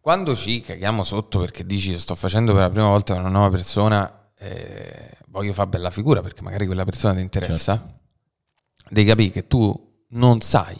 Quando 0.00 0.34
ci 0.34 0.62
caghiamo 0.62 1.04
sotto 1.04 1.38
perché 1.38 1.64
dici 1.64 1.96
sto 2.00 2.16
facendo 2.16 2.52
per 2.52 2.62
la 2.62 2.70
prima 2.70 2.88
volta 2.88 3.12
con 3.12 3.22
una 3.22 3.30
nuova 3.30 3.50
persona, 3.50 4.30
eh, 4.36 5.10
voglio 5.34 5.52
fare 5.52 5.68
bella 5.68 5.90
figura 5.90 6.20
perché 6.20 6.42
magari 6.42 6.64
quella 6.64 6.84
persona 6.84 7.14
ti 7.14 7.20
interessa, 7.20 7.72
certo. 7.72 8.00
devi 8.88 9.08
capire 9.08 9.30
che 9.30 9.46
tu 9.48 9.92
non 10.10 10.40
sai 10.40 10.76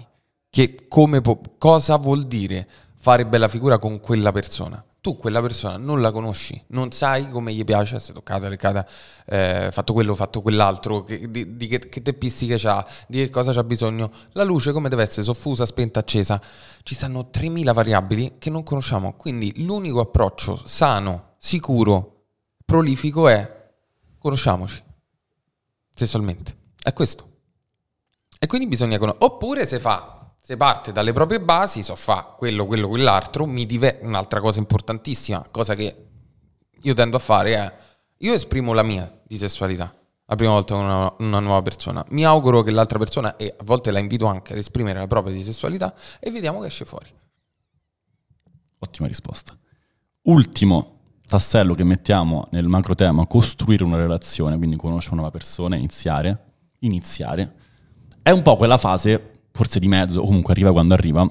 che 0.49 0.87
come 0.89 1.21
po- 1.21 1.41
cosa 1.59 1.97
vuol 1.97 2.27
dire 2.27 2.69
fare 2.97 3.27
bella 3.27 3.49
figura 3.49 3.79
con 3.79 3.99
quella 3.99 4.31
persona 4.31 4.83
tu 5.05 5.17
quella 5.17 5.43
persona 5.43 5.77
non 5.77 6.01
la 6.01 6.11
conosci, 6.11 6.59
non 6.69 6.91
sai 6.91 7.29
come 7.29 7.53
gli 7.53 7.63
piace 7.63 7.97
essere 7.97 8.15
toccata, 8.15 8.49
leccata, 8.49 8.89
eh, 9.27 9.69
fatto 9.71 9.93
quello, 9.93 10.15
fatto 10.15 10.41
quell'altro, 10.41 11.03
che, 11.03 11.31
di, 11.31 11.59
di, 11.59 11.67
che, 11.67 11.79
che 11.91 12.01
teppistiche 12.01 12.57
c'ha, 12.57 12.83
di 13.07 13.19
che 13.19 13.29
cosa 13.29 13.53
c'ha 13.53 13.63
bisogno, 13.65 14.11
la 14.33 14.45
luce 14.45 14.73
come 14.73 14.89
deve 14.89 15.03
essere 15.03 15.23
soffusa, 15.23 15.67
spenta, 15.67 16.01
accesa. 16.01 16.41
Ci 16.83 16.95
stanno 16.95 17.29
3000 17.29 17.73
variabili 17.75 18.37
che 18.39 18.49
non 18.49 18.63
conosciamo, 18.63 19.13
quindi 19.13 19.63
l'unico 19.63 20.01
approccio 20.01 20.59
sano, 20.65 21.35
sicuro, 21.37 22.29
prolifico 22.65 23.29
è 23.29 23.64
conosciamoci, 24.25 24.83
sessualmente. 25.93 26.57
È 26.83 26.95
questo. 26.95 27.33
E 28.39 28.47
quindi 28.47 28.67
bisogna 28.67 28.97
conoscere. 28.97 29.27
Oppure 29.27 29.67
se 29.67 29.79
fa 29.79 30.33
se 30.41 30.57
parte 30.57 30.93
dalle 30.93 31.13
proprie 31.13 31.41
basi, 31.41 31.83
so 31.83 31.95
fa 31.95 32.35
quello, 32.37 32.65
quello, 32.65 32.89
quell'altro, 32.89 33.45
mi 33.45 33.67
dive- 33.67 33.99
un'altra 34.03 34.41
cosa 34.41 34.59
importantissima, 34.59 35.47
cosa 35.51 35.75
che 35.75 36.07
io 36.81 36.95
tendo 36.95 37.17
a 37.17 37.21
fare 37.21 37.55
è, 37.55 37.77
io 38.19 38.33
esprimo 38.35 38.73
la 38.73 38.83
mia 38.83 39.21
di 39.27 39.37
sessualità 39.37 39.95
la 40.27 40.37
prima 40.37 40.53
volta 40.53 40.75
con 40.75 40.85
una, 40.85 41.15
una, 41.19 41.39
nuova 41.39 41.61
persona. 41.61 42.05
Mi 42.09 42.25
auguro 42.25 42.63
che 42.63 42.71
l'altra 42.71 42.99
persona, 42.99 43.37
e 43.37 43.55
a 43.59 43.63
volte 43.65 43.91
la 43.91 43.99
invito 43.99 44.25
anche 44.25 44.53
ad 44.53 44.59
esprimere 44.59 44.99
la 44.99 45.07
propria 45.07 45.39
sessualità, 45.43 45.95
e 46.19 46.31
vediamo 46.31 46.61
che 46.61 46.69
esce 46.69 46.87
fuori. 46.87 47.13
Ottima 48.79 49.07
risposta. 49.07 49.55
Ultimo 50.23 50.94
tassello 51.35 51.75
che 51.75 51.83
mettiamo 51.83 52.47
nel 52.51 52.69
macro 52.69 52.95
tema, 52.95 53.27
costruire 53.27 53.83
una 53.83 53.97
relazione, 53.97 54.57
quindi 54.57 54.77
conoscere 54.77 55.17
una 55.17 55.31
persona, 55.31 55.75
iniziare, 55.75 56.45
iniziare, 56.81 57.55
è 58.23 58.31
un 58.31 58.43
po' 58.43 58.57
quella 58.57 58.79
fase 58.79 59.33
forse 59.51 59.81
di 59.81 59.89
mezzo, 59.89 60.21
o 60.21 60.27
comunque 60.27 60.53
arriva 60.53 60.71
quando 60.71 60.95
arriva, 60.95 61.29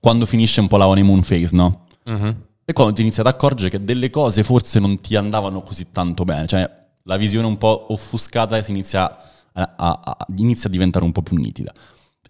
quando 0.00 0.26
finisce 0.26 0.60
un 0.60 0.68
po' 0.68 0.76
la 0.76 0.86
honeymoon 0.86 1.20
phase, 1.20 1.56
no? 1.56 1.86
Uh-huh. 2.04 2.34
E 2.64 2.72
quando 2.74 2.92
ti 2.92 3.00
inizi 3.00 3.20
ad 3.20 3.26
accorgere 3.26 3.70
che 3.70 3.82
delle 3.82 4.10
cose 4.10 4.42
forse 4.42 4.78
non 4.78 5.00
ti 5.00 5.16
andavano 5.16 5.62
così 5.62 5.90
tanto 5.90 6.24
bene, 6.24 6.46
cioè 6.46 6.70
la 7.04 7.16
visione 7.16 7.46
un 7.46 7.56
po' 7.56 7.86
offuscata 7.92 8.60
si 8.62 8.70
inizia 8.70 9.18
a, 9.52 9.74
a, 9.76 10.00
a, 10.04 10.26
inizia 10.36 10.68
a 10.68 10.72
diventare 10.72 11.06
un 11.06 11.12
po' 11.12 11.22
più 11.22 11.36
nitida. 11.36 11.72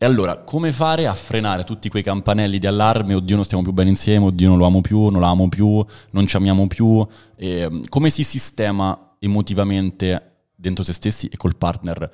E 0.02 0.06
allora, 0.06 0.38
come 0.38 0.72
fare 0.72 1.06
a 1.06 1.12
frenare 1.12 1.62
tutti 1.62 1.90
quei 1.90 2.02
campanelli 2.02 2.58
di 2.58 2.66
allarme? 2.66 3.12
Oddio, 3.12 3.34
non 3.34 3.44
stiamo 3.44 3.62
più 3.62 3.72
bene 3.72 3.90
insieme, 3.90 4.24
oddio, 4.24 4.48
non 4.48 4.56
lo 4.56 4.64
amo 4.64 4.80
più, 4.80 5.08
non 5.10 5.20
l'amo 5.20 5.50
più, 5.50 5.84
non 6.12 6.26
ci 6.26 6.36
amiamo 6.36 6.66
più. 6.68 7.06
E, 7.36 7.82
come 7.86 8.08
si 8.08 8.24
sistema 8.24 9.16
emotivamente 9.18 10.46
dentro 10.56 10.84
se 10.84 10.94
stessi 10.94 11.26
e 11.26 11.36
col 11.36 11.54
partner 11.54 12.10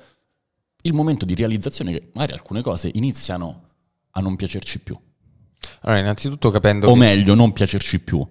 il 0.81 0.93
momento 0.93 1.23
di 1.23 1.33
realizzazione 1.33 1.93
che 1.93 2.09
magari 2.11 2.33
alcune 2.33 2.61
cose 2.61 2.91
iniziano 2.93 3.61
a 4.11 4.19
non 4.19 4.35
piacerci 4.35 4.79
più. 4.79 4.99
Allora, 5.83 6.01
innanzitutto 6.01 6.51
capendo... 6.51 6.89
O 6.89 6.91
che... 6.91 6.99
meglio, 6.99 7.35
non 7.35 7.53
piacerci 7.53 8.01
più. 8.01 8.21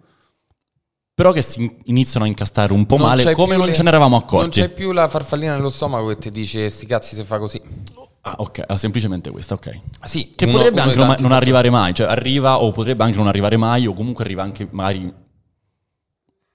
Però 1.14 1.32
che 1.32 1.40
si 1.40 1.78
iniziano 1.84 2.26
a 2.26 2.28
incastrare 2.28 2.74
un 2.74 2.84
po' 2.84 2.98
non 2.98 3.06
male, 3.06 3.32
come 3.32 3.56
non 3.56 3.68
le... 3.68 3.72
ce 3.72 3.82
ne 3.82 3.88
eravamo 3.88 4.16
accorti. 4.16 4.60
Non 4.60 4.68
c'è 4.68 4.74
più 4.74 4.92
la 4.92 5.08
farfallina 5.08 5.54
nello 5.54 5.70
stomaco 5.70 6.08
che 6.08 6.18
ti 6.18 6.30
dice 6.30 6.68
sti 6.68 6.84
cazzi 6.84 7.14
se 7.14 7.24
fa 7.24 7.38
così. 7.38 7.58
Ah, 8.28 8.34
ok, 8.38 8.64
ah, 8.66 8.76
semplicemente 8.76 9.30
questa, 9.30 9.54
ok. 9.54 9.80
Sì, 10.02 10.32
che 10.34 10.46
uno, 10.46 10.54
potrebbe 10.56 10.80
uno 10.80 10.90
anche 10.90 10.98
non, 10.98 11.16
non 11.20 11.30
arrivare 11.30 11.70
mai, 11.70 11.94
cioè 11.94 12.08
arriva 12.08 12.60
o 12.60 12.72
potrebbe 12.72 13.04
anche 13.04 13.16
non 13.16 13.28
arrivare 13.28 13.56
mai, 13.56 13.86
o 13.86 13.94
comunque 13.94 14.24
arriva 14.24 14.42
anche 14.42 14.66
magari 14.72 15.14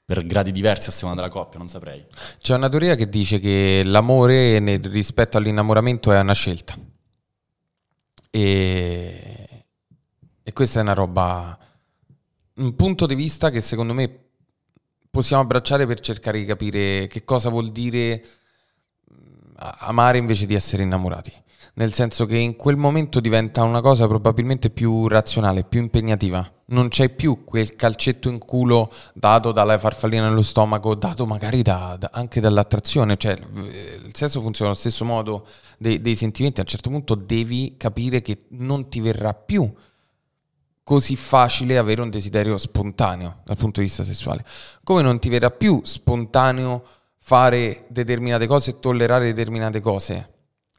per 0.03 0.25
gradi 0.25 0.51
diversi 0.51 0.89
a 0.89 0.91
seconda 0.91 1.21
della 1.21 1.34
coppia, 1.34 1.60
non 1.60 1.69
saprei. 1.69 2.03
C'è 2.41 2.55
una 2.55 2.67
teoria 2.67 2.95
che 2.95 3.07
dice 3.07 3.39
che 3.39 3.84
l'amore 3.86 4.60
rispetto 4.89 5.38
all'innamoramento 5.38 6.12
è 6.12 6.19
una 6.19 6.34
scelta. 6.34 6.77
E, 8.29 9.65
e 10.43 10.53
questa 10.53 10.79
è 10.79 10.81
una 10.81 10.93
roba, 10.93 11.57
un 12.55 12.75
punto 12.75 13.05
di 13.05 13.15
vista 13.15 13.49
che 13.49 13.62
secondo 13.62 13.93
me 13.93 14.25
possiamo 15.10 15.41
abbracciare 15.41 15.88
per 15.88 16.01
cercare 16.01 16.38
di 16.38 16.45
capire 16.45 17.07
che 17.07 17.23
cosa 17.23 17.47
vuol 17.47 17.71
dire 17.71 18.21
amare 19.55 20.17
invece 20.17 20.45
di 20.45 20.53
essere 20.53 20.84
innamorati. 20.84 21.31
Nel 21.73 21.93
senso 21.93 22.25
che 22.25 22.38
in 22.38 22.55
quel 22.55 22.75
momento 22.75 23.19
diventa 23.19 23.63
una 23.63 23.81
cosa 23.81 24.07
probabilmente 24.07 24.69
più 24.69 25.07
razionale, 25.07 25.63
più 25.63 25.79
impegnativa. 25.79 26.45
Non 26.65 26.89
c'è 26.89 27.10
più 27.10 27.43
quel 27.43 27.75
calcetto 27.75 28.29
in 28.29 28.38
culo 28.39 28.91
dato 29.13 29.51
dalla 29.51 29.77
farfallina 29.77 30.27
nello 30.27 30.41
stomaco, 30.41 30.95
dato 30.95 31.25
magari 31.25 31.62
da, 31.62 31.95
da, 31.99 32.10
anche 32.13 32.39
dall'attrazione. 32.39 33.17
Cioè, 33.17 33.31
il 33.34 34.13
sesso 34.13 34.41
funziona 34.41 34.71
allo 34.71 34.79
stesso 34.79 35.03
modo 35.05 35.45
dei, 35.77 36.01
dei 36.01 36.15
sentimenti. 36.15 36.60
A 36.60 36.63
un 36.63 36.69
certo 36.69 36.89
punto 36.89 37.15
devi 37.15 37.75
capire 37.77 38.21
che 38.21 38.45
non 38.49 38.89
ti 38.89 39.01
verrà 39.01 39.34
più 39.34 39.71
così 40.84 41.15
facile 41.15 41.77
avere 41.77 42.01
un 42.01 42.10
desiderio 42.10 42.57
spontaneo 42.57 43.41
dal 43.45 43.57
punto 43.57 43.79
di 43.79 43.86
vista 43.86 44.03
sessuale. 44.03 44.43
Come 44.84 45.01
non 45.01 45.19
ti 45.19 45.29
verrà 45.29 45.51
più 45.51 45.81
spontaneo 45.84 46.84
fare 47.17 47.86
determinate 47.89 48.47
cose 48.47 48.71
e 48.71 48.79
tollerare 48.79 49.31
determinate 49.31 49.79
cose. 49.79 50.31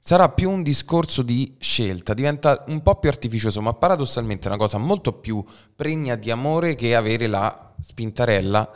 Sarà 0.04 0.30
più 0.30 0.50
un 0.50 0.64
discorso 0.64 1.22
di 1.22 1.54
scelta, 1.60 2.12
diventa 2.12 2.64
un 2.66 2.82
po' 2.82 2.96
più 2.96 3.08
artificioso, 3.08 3.62
ma 3.62 3.72
paradossalmente 3.72 4.46
è 4.46 4.48
una 4.48 4.56
cosa 4.56 4.76
molto 4.76 5.12
più 5.12 5.44
pregna 5.76 6.16
di 6.16 6.32
amore 6.32 6.74
che 6.74 6.96
avere 6.96 7.28
la 7.28 7.72
spintarella. 7.80 8.68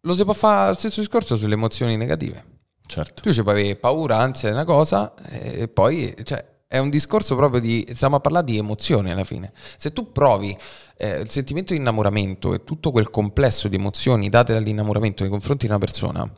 Lo 0.00 0.14
si 0.14 0.22
può 0.22 0.34
fare 0.34 0.68
lo 0.68 0.74
stesso 0.74 1.00
discorso 1.00 1.38
sulle 1.38 1.54
emozioni 1.54 1.96
negative. 1.96 2.44
Certo. 2.86 3.22
Tu 3.22 3.32
ci 3.32 3.42
puoi 3.42 3.54
avere 3.54 3.76
paura, 3.76 4.18
ansia 4.18 4.50
è 4.50 4.52
una 4.52 4.64
cosa, 4.64 5.14
e 5.30 5.66
poi 5.68 6.14
cioè, 6.24 6.44
è 6.68 6.76
un 6.76 6.90
discorso 6.90 7.36
proprio 7.36 7.62
di. 7.62 7.82
Stiamo 7.94 8.16
a 8.16 8.20
parlare 8.20 8.44
di 8.44 8.58
emozioni 8.58 9.10
alla 9.10 9.24
fine. 9.24 9.50
Se 9.78 9.94
tu 9.94 10.12
provi 10.12 10.54
eh, 10.98 11.20
il 11.20 11.30
sentimento 11.30 11.72
di 11.72 11.78
innamoramento 11.78 12.52
e 12.52 12.64
tutto 12.64 12.90
quel 12.90 13.08
complesso 13.08 13.66
di 13.68 13.76
emozioni 13.76 14.28
date 14.28 14.52
dall'innamoramento 14.52 15.22
nei 15.22 15.32
confronti 15.32 15.64
di 15.64 15.70
una 15.70 15.80
persona, 15.80 16.30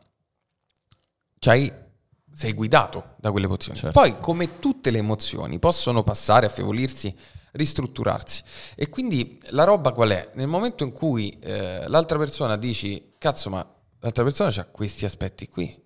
c'hai, 1.41 1.73
sei 2.37 2.53
guidato 2.53 3.15
da 3.17 3.31
quelle 3.31 3.47
emozioni. 3.47 3.79
Certo. 3.79 3.99
Poi, 3.99 4.21
come 4.21 4.59
tutte 4.59 4.91
le 4.91 4.99
emozioni, 4.99 5.59
possono 5.59 6.03
passare, 6.03 6.45
affievolirsi, 6.45 7.17
ristrutturarsi. 7.53 8.43
E 8.75 8.91
quindi 8.91 9.41
la 9.53 9.65
roba 9.65 9.93
qual 9.93 10.11
è? 10.11 10.33
Nel 10.35 10.47
momento 10.47 10.85
in 10.85 10.93
cui 10.93 11.31
eh, 11.41 11.89
l'altra 11.89 12.19
persona 12.19 12.59
dici, 12.59 13.15
cazzo, 13.17 13.49
ma 13.49 13.67
l'altra 14.01 14.23
persona 14.23 14.51
ha 14.55 14.65
questi 14.67 15.07
aspetti 15.07 15.49
qui, 15.49 15.83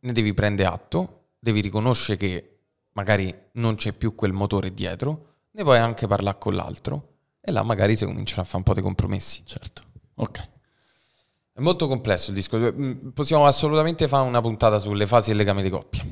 ne 0.00 0.12
devi 0.12 0.34
prendere 0.34 0.68
atto, 0.68 1.28
devi 1.38 1.60
riconoscere 1.60 2.16
che 2.18 2.58
magari 2.94 3.32
non 3.52 3.76
c'è 3.76 3.92
più 3.92 4.16
quel 4.16 4.32
motore 4.32 4.74
dietro, 4.74 5.34
ne 5.52 5.62
puoi 5.62 5.78
anche 5.78 6.08
parlare 6.08 6.38
con 6.40 6.54
l'altro 6.54 7.18
e 7.40 7.52
là 7.52 7.62
magari 7.62 7.94
si 7.94 8.04
cominciano 8.04 8.42
a 8.42 8.44
fare 8.44 8.56
un 8.56 8.62
po' 8.64 8.74
dei 8.74 8.82
compromessi. 8.82 9.42
Certo. 9.44 9.82
Ok. 10.16 10.48
È 11.56 11.62
molto 11.62 11.88
complesso 11.88 12.28
il 12.28 12.36
disco, 12.36 12.58
mm, 12.58 13.08
possiamo 13.14 13.46
assolutamente 13.46 14.08
fare 14.08 14.28
una 14.28 14.42
puntata 14.42 14.78
sulle 14.78 15.06
fasi 15.06 15.28
del 15.28 15.38
legame 15.38 15.62
di 15.62 15.70
coppia. 15.70 16.04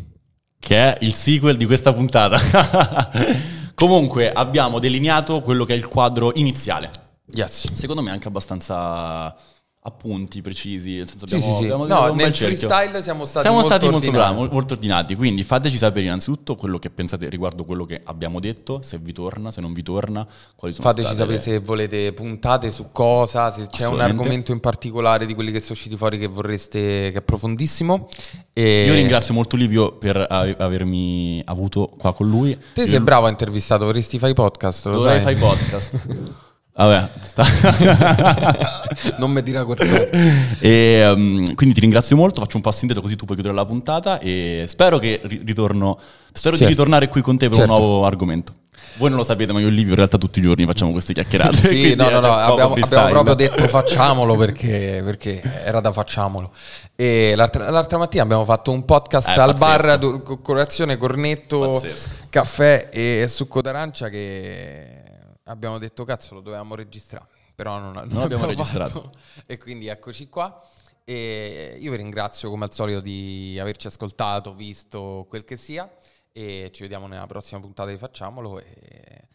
Che 0.59 0.75
è 0.75 0.97
il 1.05 1.13
sequel 1.13 1.59
di 1.59 1.67
questa 1.67 1.93
puntata. 1.93 2.41
Comunque 3.77 4.33
abbiamo 4.33 4.79
delineato 4.79 5.43
quello 5.43 5.67
che 5.67 5.75
è 5.75 5.77
il 5.77 5.87
quadro 5.87 6.33
iniziale. 6.37 6.91
Yes. 7.27 7.71
Secondo 7.73 8.01
me 8.01 8.11
anche 8.11 8.27
abbastanza 8.27 9.37
appunti 9.87 10.41
precisi, 10.41 10.97
nel 10.97 11.07
senso 11.07 11.27
Sì, 11.27 11.35
abbiamo, 11.35 11.53
sì, 11.53 11.59
sì. 11.59 11.71
abbiamo 11.71 11.87
No, 11.87 12.15
nel 12.15 12.35
freestyle 12.35 13.03
siamo 13.03 13.27
stati 13.27 13.41
Siamo 13.45 13.61
molto 13.61 13.75
stati 13.77 13.91
molto 13.91 14.11
bravi, 14.11 14.49
molto 14.51 14.73
ordinati, 14.73 15.15
quindi 15.15 15.43
fateci 15.45 15.77
sapere 15.77 16.07
innanzitutto 16.07 16.57
quello 16.57 16.79
che 16.79 16.89
pensate 16.89 17.29
riguardo 17.29 17.65
quello 17.65 17.85
che 17.85 18.01
abbiamo 18.03 18.41
detto, 18.41 18.81
se 18.83 18.97
vi 18.97 19.13
torna, 19.13 19.51
se 19.51 19.61
non 19.61 19.75
vi 19.75 19.83
torna, 19.83 20.27
quali 20.57 20.73
sono 20.73 20.89
Fateci 20.89 21.07
state 21.15 21.19
sapere 21.21 21.37
le- 21.37 21.43
se 21.43 21.59
volete 21.59 22.13
puntate 22.15 22.71
su 22.71 22.87
cosa, 22.93 23.51
se 23.51 23.67
c'è 23.71 23.87
un 23.87 24.01
argomento 24.01 24.53
in 24.53 24.61
particolare 24.61 25.27
di 25.27 25.35
quelli 25.35 25.53
che 25.53 25.61
sono 25.61 25.73
usciti 25.73 25.97
fuori 25.97 26.17
che 26.19 26.29
vorreste 26.29 26.81
che 26.81 27.19
è 27.19 27.23
profondissimo. 27.23 28.09
E 28.55 28.87
Io 28.87 28.95
ringrazio 28.95 29.35
molto 29.35 29.55
Livio 29.57 29.93
per 29.99 30.17
ave- 30.31 30.57
avermi 30.59 31.43
avuto 31.45 31.89
qua 31.99 32.15
con 32.15 32.27
lui. 32.29 32.57
Te 32.73 32.83
Io- 32.83 32.87
sei 32.87 33.01
bravo 33.01 33.27
a 33.27 33.29
intervistato, 33.29 33.85
vorresti 33.85 34.19
fare 34.19 34.33
i 34.33 34.35
podcast, 34.35 34.87
lo 34.87 34.93
Dove 34.97 35.09
sai? 35.11 35.21
fai 35.21 35.35
podcast? 35.37 35.99
Vabbè, 36.77 37.09
non 39.19 39.31
mi 39.31 39.43
dirà 39.43 39.65
qualcosa. 39.65 40.07
e, 40.59 41.09
um, 41.15 41.55
quindi 41.55 41.75
ti 41.75 41.81
ringrazio 41.81 42.17
molto, 42.17 42.41
faccio 42.41 42.57
un 42.57 42.63
passo 42.63 42.79
indietro 42.81 43.03
così 43.03 43.15
tu 43.17 43.25
puoi 43.27 43.37
chiudere 43.37 43.55
la 43.57 43.65
puntata 43.65 44.19
e 44.19 44.65
spero 44.67 44.99
che 44.99 45.21
ri- 45.23 45.43
ritorno 45.45 45.97
spero 46.33 46.57
Certo. 46.57 46.65
di 46.65 46.71
ritornare 46.71 47.09
qui 47.09 47.21
con 47.21 47.39
te 47.39 47.49
per 47.49 47.59
Certo. 47.59 47.73
un 47.73 47.79
nuovo 47.79 48.05
argomento. 48.07 48.53
Voi 48.97 49.09
non 49.09 49.19
lo 49.19 49.25
sapete, 49.25 49.53
ma 49.53 49.61
io 49.61 49.69
e 49.69 49.71
Livio 49.71 49.91
in 49.91 49.97
realtà 49.97 50.19
tutti 50.19 50.41
i 50.41 50.43
giorni 50.43 50.67
facciamo 50.67 50.91
queste 50.91 51.13
chiacchierate. 51.13 51.57
Sì, 51.57 51.95
no, 51.95 52.11
no, 52.11 52.19
no, 52.21 52.33
abbiamo, 52.33 52.75
abbiamo 52.75 53.09
proprio 53.09 53.35
detto 53.35 53.67
facciamolo 53.69 54.37
perché, 54.37 55.01
perché 55.05 55.43
era 55.65 55.79
da 55.81 55.93
facciamolo. 55.93 56.51
E 56.97 57.35
l'altra, 57.37 57.71
l'altra 57.71 57.99
mattina 57.99 58.23
abbiamo 58.25 58.45
fatto 58.45 58.73
un 58.73 58.85
podcast 58.85 59.29
Eh, 59.29 59.41
al 59.41 59.57
pazzesco. 59.57 59.99
bar, 60.23 60.41
colazione, 60.43 60.97
cornetto, 60.97 61.71
Pazzesco. 61.73 62.09
caffè 62.31 62.89
e 62.93 63.27
succo 63.29 63.61
d'arancia 63.63 64.09
che 64.09 65.03
abbiamo 65.45 65.79
detto 65.79 66.05
cazzo 66.05 66.35
lo 66.35 66.41
dovevamo 66.41 66.75
registrare, 66.75 67.29
però 67.55 67.79
non, 67.79 67.93
non 67.93 68.03
abbiamo 68.03 68.21
l'abbiamo 68.21 68.47
registrato. 68.47 69.03
fatto. 69.03 69.19
E 69.47 69.59
quindi 69.59 69.87
eccoci 69.89 70.29
qua. 70.29 70.63
E 71.07 71.77
io 71.81 71.91
vi 71.91 71.99
ringrazio 71.99 72.49
come 72.49 72.65
al 72.65 72.73
solito 72.73 73.01
di 73.01 73.59
averci 73.61 73.89
ascoltato, 73.89 74.55
visto 74.55 75.27
quel 75.29 75.45
che 75.45 75.57
sia 75.57 75.91
e 76.33 76.71
ci 76.73 76.83
vediamo 76.83 77.07
nella 77.07 77.27
prossima 77.27 77.61
puntata 77.61 77.91
di 77.91 77.99
Facciamolo 77.99 78.59
e 78.59 79.29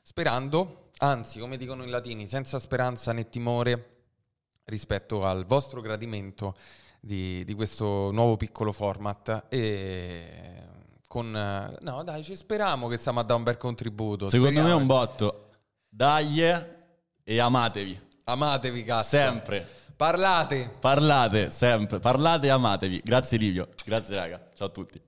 sperando, 0.00 0.90
anzi 0.98 1.40
come 1.40 1.56
dicono 1.56 1.84
i 1.84 1.88
latini, 1.88 2.26
senza 2.26 2.58
speranza 2.58 3.12
né 3.12 3.28
timore 3.28 3.96
rispetto 4.64 5.26
al 5.26 5.44
vostro 5.44 5.80
gradimento 5.80 6.56
di, 7.00 7.44
di 7.44 7.54
questo 7.54 8.10
nuovo 8.12 8.36
piccolo 8.36 8.72
format 8.72 9.46
e 9.48 10.66
con... 11.06 11.76
No 11.80 12.02
dai, 12.04 12.22
ci 12.22 12.36
speriamo 12.36 12.86
che 12.86 12.96
stiamo 12.96 13.20
a 13.20 13.24
dare 13.24 13.38
un 13.38 13.44
bel 13.44 13.56
contributo. 13.56 14.28
Secondo 14.28 14.52
me 14.52 14.58
è 14.58 14.60
speriamo. 14.60 14.80
un 14.80 14.86
botto. 14.86 15.47
Dai 15.98 16.40
e 17.24 17.40
amatevi. 17.40 18.00
Amatevi 18.26 18.84
cazzo. 18.84 19.08
Sempre. 19.08 19.66
Parlate. 19.96 20.70
Parlate, 20.78 21.50
sempre. 21.50 21.98
Parlate 21.98 22.46
e 22.46 22.50
amatevi. 22.50 23.00
Grazie 23.04 23.36
Livio. 23.36 23.68
Grazie 23.84 24.14
raga. 24.14 24.48
Ciao 24.54 24.68
a 24.68 24.70
tutti. 24.70 25.02